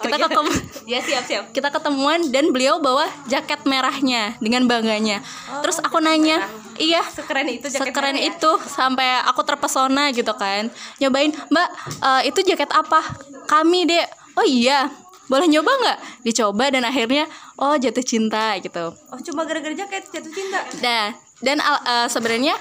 Kita 0.00 0.16
ketemu 0.16 0.52
ya 0.88 1.00
siap 1.04 1.24
siap. 1.28 1.44
Kita 1.52 1.68
ketemuan 1.68 2.32
dan 2.32 2.48
beliau 2.56 2.80
bawa 2.80 3.04
jaket 3.28 3.68
merahnya 3.68 4.40
dengan 4.40 4.64
bangganya. 4.64 5.20
Terus 5.60 5.76
aku 5.84 6.00
nanya 6.00 6.40
iya 6.80 7.04
sekeren 7.04 7.52
itu 7.52 7.68
jaket 7.68 7.92
sekeren 7.92 8.16
merah 8.16 8.24
ya? 8.24 8.32
itu 8.32 8.50
sampai 8.64 9.08
aku 9.28 9.44
terpesona 9.44 10.08
gitu 10.16 10.32
kan. 10.32 10.72
Nyobain 11.04 11.36
mbak 11.52 11.68
eh, 12.00 12.22
itu 12.32 12.40
jaket 12.48 12.72
apa? 12.72 13.04
Kami 13.44 13.84
deh 13.84 14.04
oh 14.40 14.46
iya 14.48 14.88
boleh 15.28 15.46
nyoba 15.46 15.70
nggak? 15.70 15.98
Dicoba 16.24 16.64
dan 16.72 16.88
akhirnya 16.88 17.28
oh 17.60 17.76
jatuh 17.76 18.02
cinta 18.02 18.56
gitu. 18.56 18.96
Oh 19.12 19.20
cuma 19.20 19.44
gara-gara 19.44 19.76
jaket 19.76 20.08
jatuh 20.08 20.32
cinta? 20.32 20.64
Nah, 20.80 21.12
dan 21.44 21.60
eh, 21.60 22.08
sebenarnya 22.08 22.56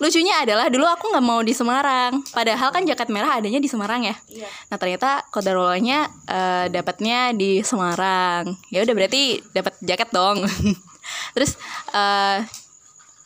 lucunya 0.00 0.42
adalah 0.42 0.72
dulu 0.72 0.88
aku 0.88 1.12
nggak 1.12 1.26
mau 1.26 1.40
di 1.44 1.52
Semarang. 1.52 2.24
Padahal 2.32 2.72
kan 2.72 2.82
jaket 2.88 3.12
merah 3.12 3.36
adanya 3.36 3.60
di 3.60 3.68
Semarang 3.68 4.02
ya. 4.08 4.16
Nah 4.72 4.76
ternyata 4.80 5.22
kodarollanya 5.28 6.08
eh, 6.24 6.66
dapatnya 6.72 7.36
di 7.36 7.60
Semarang. 7.60 8.56
Ya 8.72 8.80
udah 8.82 8.94
berarti 8.96 9.44
dapat 9.52 9.76
jaket 9.84 10.08
dong. 10.10 10.42
Terus 11.36 11.60
eh, 11.92 12.38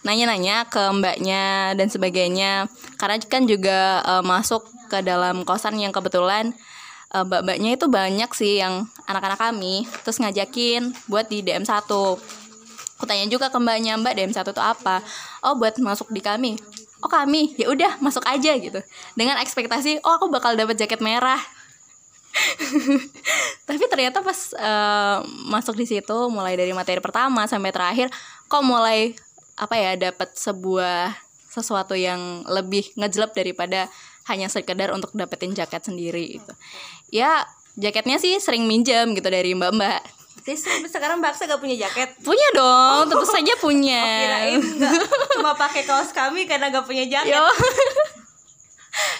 nanya-nanya 0.04 0.68
ke 0.68 0.82
mbaknya 0.92 1.72
dan 1.78 1.88
sebagainya. 1.88 2.66
Karena 2.98 3.16
kan 3.24 3.46
juga 3.46 4.02
eh, 4.02 4.24
masuk 4.26 4.66
ke 4.90 5.00
dalam 5.00 5.46
kosan 5.46 5.78
yang 5.78 5.94
kebetulan 5.94 6.52
uh, 7.14 7.22
mbak-mbaknya 7.22 7.78
itu 7.78 7.87
banyak 7.87 8.30
sih 8.34 8.58
yang 8.58 8.90
anak-anak 9.06 9.38
kami 9.38 9.87
terus 10.02 10.18
ngajakin 10.18 10.90
buat 11.06 11.30
di 11.30 11.46
DM 11.46 11.62
1 11.62 12.43
aku 12.94 13.04
tanya 13.04 13.26
juga 13.26 13.50
ke 13.50 13.59
mbaknya 13.59 13.98
mbak 13.98 14.14
DM 14.14 14.33
1 14.33 14.46
itu 14.46 14.62
apa? 14.62 15.02
Oh 15.42 15.59
buat 15.59 15.74
masuk 15.83 16.11
di 16.14 16.22
kami. 16.22 16.57
Oh 17.02 17.11
kami? 17.11 17.52
Ya 17.61 17.68
udah 17.68 17.98
masuk 18.00 18.24
aja 18.24 18.54
gitu. 18.57 18.80
Dengan 19.18 19.37
ekspektasi 19.42 20.00
oh 20.07 20.12
aku 20.16 20.30
bakal 20.30 20.54
dapat 20.54 20.78
jaket 20.78 21.02
merah. 21.02 21.40
Tapi 23.68 23.85
ternyata 23.87 24.18
pas 24.22 24.38
uh, 24.59 25.22
masuk 25.46 25.78
di 25.78 25.87
situ 25.87 26.16
mulai 26.30 26.59
dari 26.59 26.74
materi 26.74 26.98
pertama 26.98 27.46
sampai 27.46 27.70
terakhir 27.70 28.11
kok 28.50 28.64
mulai 28.66 29.14
apa 29.54 29.78
ya 29.78 29.94
dapat 29.94 30.35
sebuah 30.35 31.14
sesuatu 31.46 31.94
yang 31.94 32.42
lebih 32.50 32.90
ngejelep 32.98 33.30
daripada 33.30 33.87
hanya 34.26 34.50
sekedar 34.50 34.90
untuk 34.90 35.14
dapetin 35.14 35.54
jaket 35.54 35.87
sendiri 35.87 36.42
gitu. 36.42 36.52
Ya 37.14 37.46
jaketnya 37.78 38.18
sih 38.18 38.38
sering 38.42 38.66
minjem 38.66 39.14
gitu 39.14 39.30
dari 39.30 39.54
mbak-mbak 39.54 40.02
sekarang 40.44 41.24
Mbak 41.24 41.30
Aksa 41.33 41.48
gak 41.48 41.62
punya 41.62 41.76
jaket? 41.88 42.20
Punya 42.20 42.48
dong, 42.52 43.09
tentu 43.09 43.24
saja 43.24 43.52
punya. 43.57 44.04
Oh, 44.04 44.20
kirain 44.20 44.61
cuma 45.40 45.57
pakai 45.57 45.88
kaos 45.88 46.12
kami 46.12 46.44
karena 46.44 46.68
gak 46.68 46.85
punya 46.85 47.09
jaket. 47.09 47.33
Yo. 47.33 47.44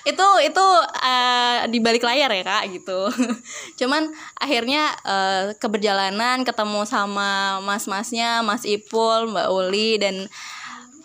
itu 0.05 0.29
itu 0.45 0.67
uh, 1.03 1.67
di 1.67 1.83
balik 1.83 2.05
layar 2.05 2.31
ya 2.31 2.45
kak 2.45 2.65
gitu 2.77 3.11
cuman 3.81 4.13
akhirnya 4.39 4.93
uh, 5.03 5.51
keberjalanan 5.59 6.45
ketemu 6.45 6.85
sama 6.87 7.59
mas-masnya 7.65 8.45
mas 8.45 8.63
Ipul 8.69 9.33
mbak 9.33 9.49
Uli 9.51 9.99
dan 9.99 10.29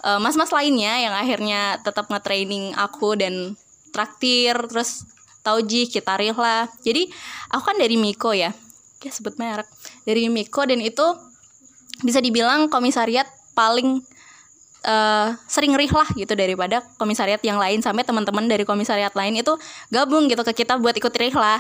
uh, 0.03 0.19
mas-mas 0.21 0.51
lainnya 0.51 0.99
yang 1.01 1.15
akhirnya 1.15 1.79
tetap 1.82 2.12
nge-training 2.12 2.75
aku 2.77 3.17
dan 3.17 3.58
traktir 3.95 4.53
terus 4.69 5.08
tauji 5.41 5.89
kita 5.89 6.19
lah 6.36 6.67
jadi 6.84 7.10
aku 7.49 7.63
kan 7.73 7.77
dari 7.79 7.95
Miko 7.97 8.36
ya 8.36 8.53
ya 8.99 9.12
sebut 9.15 9.39
merek 9.39 9.67
dari 10.03 10.27
Miko 10.31 10.63
dan 10.63 10.79
itu 10.83 11.03
bisa 12.03 12.23
dibilang 12.23 12.71
komisariat 12.71 13.27
paling 13.55 13.99
uh, 14.88 15.35
sering 15.51 15.75
rihlah 15.75 16.07
gitu 16.15 16.31
daripada 16.35 16.79
komisariat 16.95 17.43
yang 17.43 17.59
lain 17.59 17.83
sampai 17.83 18.07
teman-teman 18.07 18.47
dari 18.47 18.63
komisariat 18.63 19.12
lain 19.12 19.35
itu 19.39 19.55
gabung 19.91 20.31
gitu 20.31 20.43
ke 20.47 20.63
kita 20.63 20.79
buat 20.79 20.95
ikut 20.95 21.12
rihlah 21.12 21.59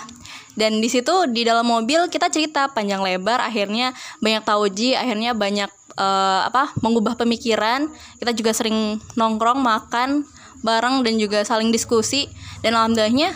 dan 0.55 0.79
di 0.79 0.87
situ 0.87 1.27
di 1.27 1.43
dalam 1.43 1.67
mobil 1.67 2.07
kita 2.07 2.31
cerita 2.31 2.71
panjang 2.71 3.03
lebar 3.03 3.43
akhirnya 3.43 3.91
banyak 4.23 4.43
tauji 4.47 4.95
akhirnya 4.95 5.35
banyak 5.35 5.67
uh, 5.99 6.41
apa 6.47 6.71
mengubah 6.79 7.19
pemikiran. 7.19 7.91
Kita 8.17 8.31
juga 8.31 8.55
sering 8.55 8.97
nongkrong 9.19 9.59
makan 9.59 10.23
bareng 10.63 11.03
dan 11.03 11.19
juga 11.19 11.43
saling 11.43 11.69
diskusi. 11.69 12.31
Dan 12.63 12.79
alhamdulillahnya 12.79 13.35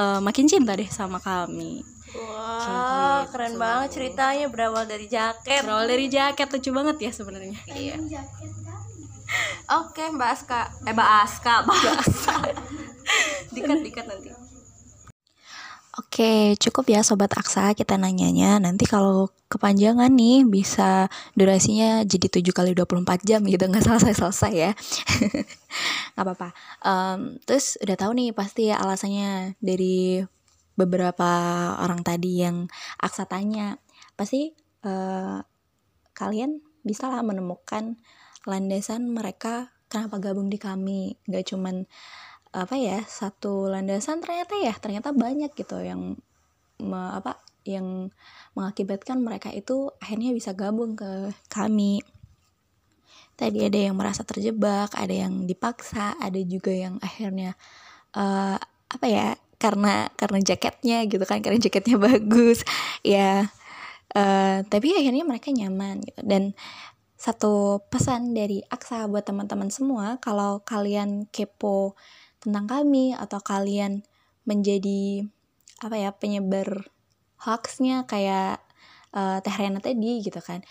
uh, 0.00 0.20
makin 0.24 0.48
cinta 0.48 0.72
deh 0.74 0.88
sama 0.88 1.20
kami 1.20 1.97
Wah, 2.18 2.66
wow, 2.66 3.20
keren 3.30 3.54
banget 3.54 3.88
ceritanya 3.94 4.46
berawal 4.50 4.84
dari 4.84 5.06
jaket. 5.06 5.62
Berawal 5.62 5.86
dari 5.86 6.06
jaket 6.10 6.48
lucu 6.50 6.70
banget 6.74 6.96
ya 6.98 7.10
sebenarnya. 7.14 7.58
Iya. 7.70 7.94
Oke, 9.84 10.08
Mbak 10.08 10.30
Aska. 10.32 10.60
Eh, 10.88 10.92
Mbak 10.96 11.10
Aska, 11.24 11.54
Mbak 11.62 11.80
Aska. 12.00 12.34
dikat, 13.54 13.78
dikat 13.84 14.06
nanti. 14.08 14.28
Oke, 15.98 16.54
cukup 16.62 16.94
ya 16.94 17.02
Sobat 17.02 17.34
Aksa 17.34 17.74
kita 17.74 17.98
nanyanya. 17.98 18.62
Nanti 18.62 18.86
kalau 18.86 19.34
kepanjangan 19.50 20.06
nih 20.14 20.46
bisa 20.46 21.10
durasinya 21.34 22.06
jadi 22.06 22.38
7 22.38 22.54
kali 22.54 22.70
24 22.78 23.26
jam 23.26 23.42
gitu. 23.42 23.66
Nggak 23.66 23.82
selesai-selesai 23.82 24.52
ya. 24.54 24.70
Nggak 26.14 26.22
apa-apa. 26.22 26.48
Um, 26.86 27.42
terus 27.42 27.74
udah 27.82 27.98
tahu 27.98 28.14
nih 28.14 28.30
pasti 28.30 28.70
ya 28.70 28.78
alasannya 28.78 29.58
dari 29.58 30.22
beberapa 30.78 31.30
orang 31.82 32.06
tadi 32.06 32.46
yang 32.46 32.70
Aksa 33.02 33.26
tanya. 33.26 33.82
Pasti 34.14 34.54
uh, 34.86 35.42
kalian 36.14 36.62
bisa 36.86 37.10
lah 37.10 37.26
menemukan 37.26 37.98
landasan 38.46 39.10
mereka 39.10 39.74
kenapa 39.90 40.22
gabung 40.22 40.48
di 40.48 40.56
kami 40.56 41.16
gak 41.26 41.52
cuman 41.52 41.84
apa 42.52 42.80
ya 42.80 43.04
satu 43.04 43.68
landasan 43.68 44.24
ternyata 44.24 44.56
ya 44.56 44.72
ternyata 44.72 45.12
banyak 45.12 45.52
gitu 45.52 45.84
yang 45.84 46.16
me, 46.80 47.00
apa 47.12 47.44
yang 47.68 48.08
mengakibatkan 48.56 49.20
mereka 49.20 49.52
itu 49.52 49.92
akhirnya 50.00 50.32
bisa 50.32 50.56
gabung 50.56 50.96
ke 50.96 51.28
kami 51.52 52.00
tadi 53.36 53.68
ada 53.68 53.76
yang 53.76 53.94
merasa 54.00 54.24
terjebak 54.24 54.96
ada 54.96 55.12
yang 55.12 55.44
dipaksa 55.44 56.16
ada 56.16 56.40
juga 56.40 56.72
yang 56.72 56.96
akhirnya 57.04 57.52
uh, 58.16 58.56
apa 58.88 59.06
ya 59.06 59.36
karena 59.58 60.08
karena 60.14 60.38
jaketnya 60.40 61.04
gitu 61.10 61.22
kan 61.26 61.42
karena 61.42 61.58
jaketnya 61.58 61.98
bagus. 62.10 62.62
Ya 63.02 63.50
uh, 64.14 64.58
tapi 64.66 64.94
akhirnya 64.96 65.26
mereka 65.26 65.52
nyaman 65.52 66.00
gitu. 66.02 66.20
Dan 66.24 66.54
satu 67.18 67.82
pesan 67.90 68.30
dari 68.30 68.62
Aksa 68.70 69.10
buat 69.10 69.26
teman-teman 69.26 69.74
semua 69.74 70.22
kalau 70.22 70.62
kalian 70.62 71.26
kepo 71.34 71.98
tentang 72.38 72.70
kami 72.70 73.10
atau 73.18 73.42
kalian 73.42 74.06
menjadi 74.46 75.26
apa 75.82 75.98
ya 75.98 76.14
penyebar 76.14 76.86
hoaxnya 77.42 78.06
kayak 78.06 78.62
uh, 79.14 79.42
Teh 79.42 79.54
Rena 79.58 79.82
tadi 79.82 80.22
gitu 80.22 80.38
kan. 80.38 80.62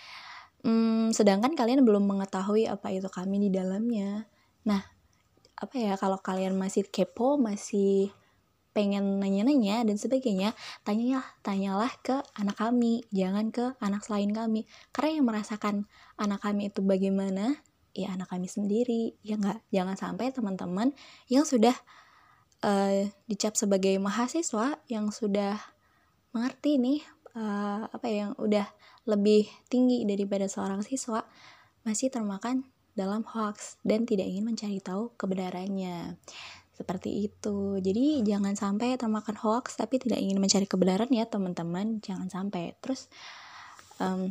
Hmm, 0.64 1.14
sedangkan 1.14 1.54
kalian 1.54 1.84
belum 1.86 2.08
mengetahui 2.08 2.66
apa 2.66 2.90
itu 2.90 3.06
kami 3.12 3.38
di 3.44 3.50
dalamnya. 3.52 4.26
Nah 4.64 4.82
apa 5.58 5.74
ya 5.74 5.94
kalau 5.98 6.16
kalian 6.22 6.54
masih 6.54 6.86
kepo 6.86 7.36
masih 7.36 8.14
pengen 8.78 9.18
nanya-nanya 9.18 9.82
dan 9.82 9.98
sebagainya, 9.98 10.54
tanyalah, 10.86 11.26
tanyalah 11.42 11.90
ke 11.98 12.22
anak 12.38 12.62
kami, 12.62 13.02
jangan 13.10 13.50
ke 13.50 13.74
anak 13.82 14.06
selain 14.06 14.30
kami. 14.30 14.70
Karena 14.94 15.18
yang 15.18 15.26
merasakan 15.26 15.90
anak 16.14 16.46
kami 16.46 16.70
itu 16.70 16.78
bagaimana, 16.86 17.58
ya 17.90 18.14
anak 18.14 18.30
kami 18.30 18.46
sendiri, 18.46 19.18
ya 19.26 19.34
enggak. 19.34 19.66
Jangan 19.74 19.98
sampai 19.98 20.30
teman-teman 20.30 20.94
yang 21.26 21.42
sudah 21.42 21.74
uh, 22.62 23.10
dicap 23.26 23.58
sebagai 23.58 23.98
mahasiswa 23.98 24.78
yang 24.86 25.10
sudah 25.10 25.58
mengerti 26.30 26.78
nih 26.78 27.02
uh, 27.34 27.90
apa 27.90 28.06
ya, 28.06 28.30
yang 28.30 28.32
udah 28.38 28.70
lebih 29.10 29.50
tinggi 29.66 30.06
daripada 30.06 30.46
seorang 30.46 30.86
siswa 30.86 31.26
masih 31.82 32.14
termakan 32.14 32.62
dalam 32.94 33.26
hoax 33.26 33.78
dan 33.82 34.06
tidak 34.06 34.26
ingin 34.26 34.46
mencari 34.46 34.78
tahu 34.78 35.14
kebenarannya 35.18 36.14
seperti 36.78 37.26
itu. 37.26 37.82
Jadi 37.82 38.22
jangan 38.22 38.54
sampai 38.54 38.94
termakan 38.94 39.34
hoax 39.42 39.74
tapi 39.74 39.98
tidak 39.98 40.22
ingin 40.22 40.38
mencari 40.38 40.70
kebenaran 40.70 41.10
ya 41.10 41.26
teman-teman. 41.26 41.98
Jangan 41.98 42.30
sampai. 42.30 42.78
Terus 42.78 43.10
um, 43.98 44.30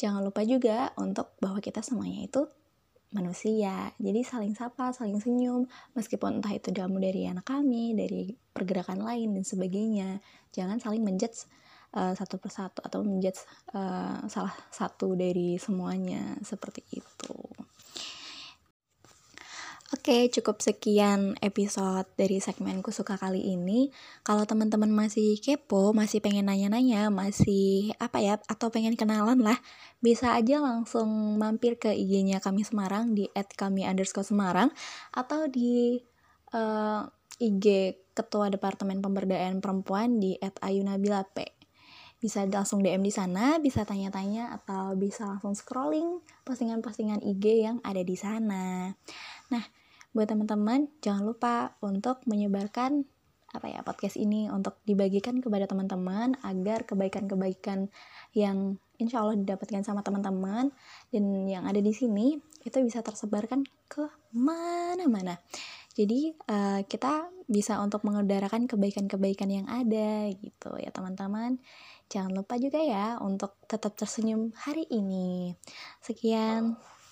jangan 0.00 0.24
lupa 0.24 0.40
juga 0.48 0.96
untuk 0.96 1.36
bahwa 1.36 1.60
kita 1.60 1.84
semuanya 1.84 2.24
itu 2.24 2.48
manusia. 3.12 3.92
Jadi 4.00 4.20
saling 4.24 4.56
sapa 4.56 4.96
saling 4.96 5.20
senyum 5.20 5.68
meskipun 5.92 6.40
entah 6.40 6.56
itu 6.56 6.72
dalam 6.72 6.96
dari 6.96 7.28
anak 7.28 7.44
kami 7.44 7.92
dari 7.92 8.32
pergerakan 8.32 9.04
lain 9.04 9.36
dan 9.36 9.44
sebagainya. 9.44 10.24
Jangan 10.56 10.80
saling 10.80 11.04
menjudge 11.04 11.44
uh, 11.92 12.16
satu 12.16 12.40
persatu 12.40 12.80
atau 12.80 13.04
menjudge 13.04 13.44
uh, 13.76 14.24
salah 14.32 14.56
satu 14.72 15.12
dari 15.12 15.60
semuanya. 15.60 16.40
Seperti 16.40 16.88
itu 16.96 17.36
Oke, 19.88 20.28
cukup 20.28 20.60
sekian 20.60 21.40
episode 21.40 22.04
dari 22.12 22.44
segmen 22.44 22.84
Kusuka 22.84 23.16
kali 23.16 23.40
ini. 23.56 23.88
Kalau 24.20 24.44
teman-teman 24.44 24.92
masih 24.92 25.40
kepo, 25.40 25.96
masih 25.96 26.20
pengen 26.20 26.52
nanya-nanya, 26.52 27.08
masih 27.08 27.96
apa 27.96 28.20
ya, 28.20 28.36
atau 28.52 28.68
pengen 28.68 29.00
kenalan 29.00 29.40
lah, 29.40 29.56
bisa 30.04 30.36
aja 30.36 30.60
langsung 30.60 31.08
mampir 31.40 31.80
ke 31.80 31.88
IG-nya 31.88 32.36
kami 32.44 32.68
Semarang 32.68 33.16
di 33.16 33.32
@kami 33.32 33.88
underscore 33.88 34.28
Semarang 34.28 34.68
atau 35.08 35.48
di 35.48 36.04
uh, 36.52 37.08
eh, 37.40 37.48
IG 37.48 37.96
Ketua 38.12 38.52
Departemen 38.52 39.00
Pemberdayaan 39.00 39.64
Perempuan 39.64 40.20
di 40.20 40.36
@ayunabilape 40.36 41.56
bisa 42.18 42.42
langsung 42.50 42.82
DM 42.82 43.06
di 43.06 43.14
sana, 43.14 43.62
bisa 43.62 43.86
tanya-tanya 43.86 44.50
atau 44.50 44.98
bisa 44.98 45.22
langsung 45.22 45.54
scrolling 45.54 46.18
postingan-postingan 46.42 47.22
IG 47.22 47.62
yang 47.62 47.78
ada 47.86 48.02
di 48.02 48.18
sana. 48.18 48.90
Nah, 49.54 49.64
buat 50.12 50.28
teman-teman 50.28 50.88
jangan 51.04 51.22
lupa 51.28 51.76
untuk 51.84 52.24
menyebarkan 52.24 53.04
apa 53.48 53.64
ya 53.64 53.80
podcast 53.80 54.20
ini 54.20 54.52
untuk 54.52 54.76
dibagikan 54.84 55.40
kepada 55.40 55.64
teman-teman 55.64 56.36
agar 56.44 56.84
kebaikan-kebaikan 56.84 57.88
yang 58.36 58.76
insya 59.00 59.24
Allah 59.24 59.40
didapatkan 59.40 59.80
sama 59.80 60.04
teman-teman 60.04 60.68
dan 61.08 61.24
yang 61.48 61.64
ada 61.64 61.80
di 61.80 61.94
sini 61.96 62.36
itu 62.66 62.76
bisa 62.84 63.00
tersebarkan 63.00 63.64
ke 63.88 64.04
mana-mana. 64.36 65.40
Jadi 65.96 66.30
uh, 66.46 66.84
kita 66.84 67.32
bisa 67.48 67.80
untuk 67.80 68.04
mengudarakan 68.04 68.68
kebaikan-kebaikan 68.68 69.48
yang 69.48 69.66
ada 69.66 70.28
gitu 70.30 70.76
ya 70.76 70.92
teman-teman. 70.92 71.56
Jangan 72.12 72.36
lupa 72.36 72.60
juga 72.60 72.84
ya 72.84 73.16
untuk 73.18 73.56
tetap 73.64 73.96
tersenyum 73.96 74.52
hari 74.54 74.84
ini. 74.92 75.56
Sekian. 76.04 76.76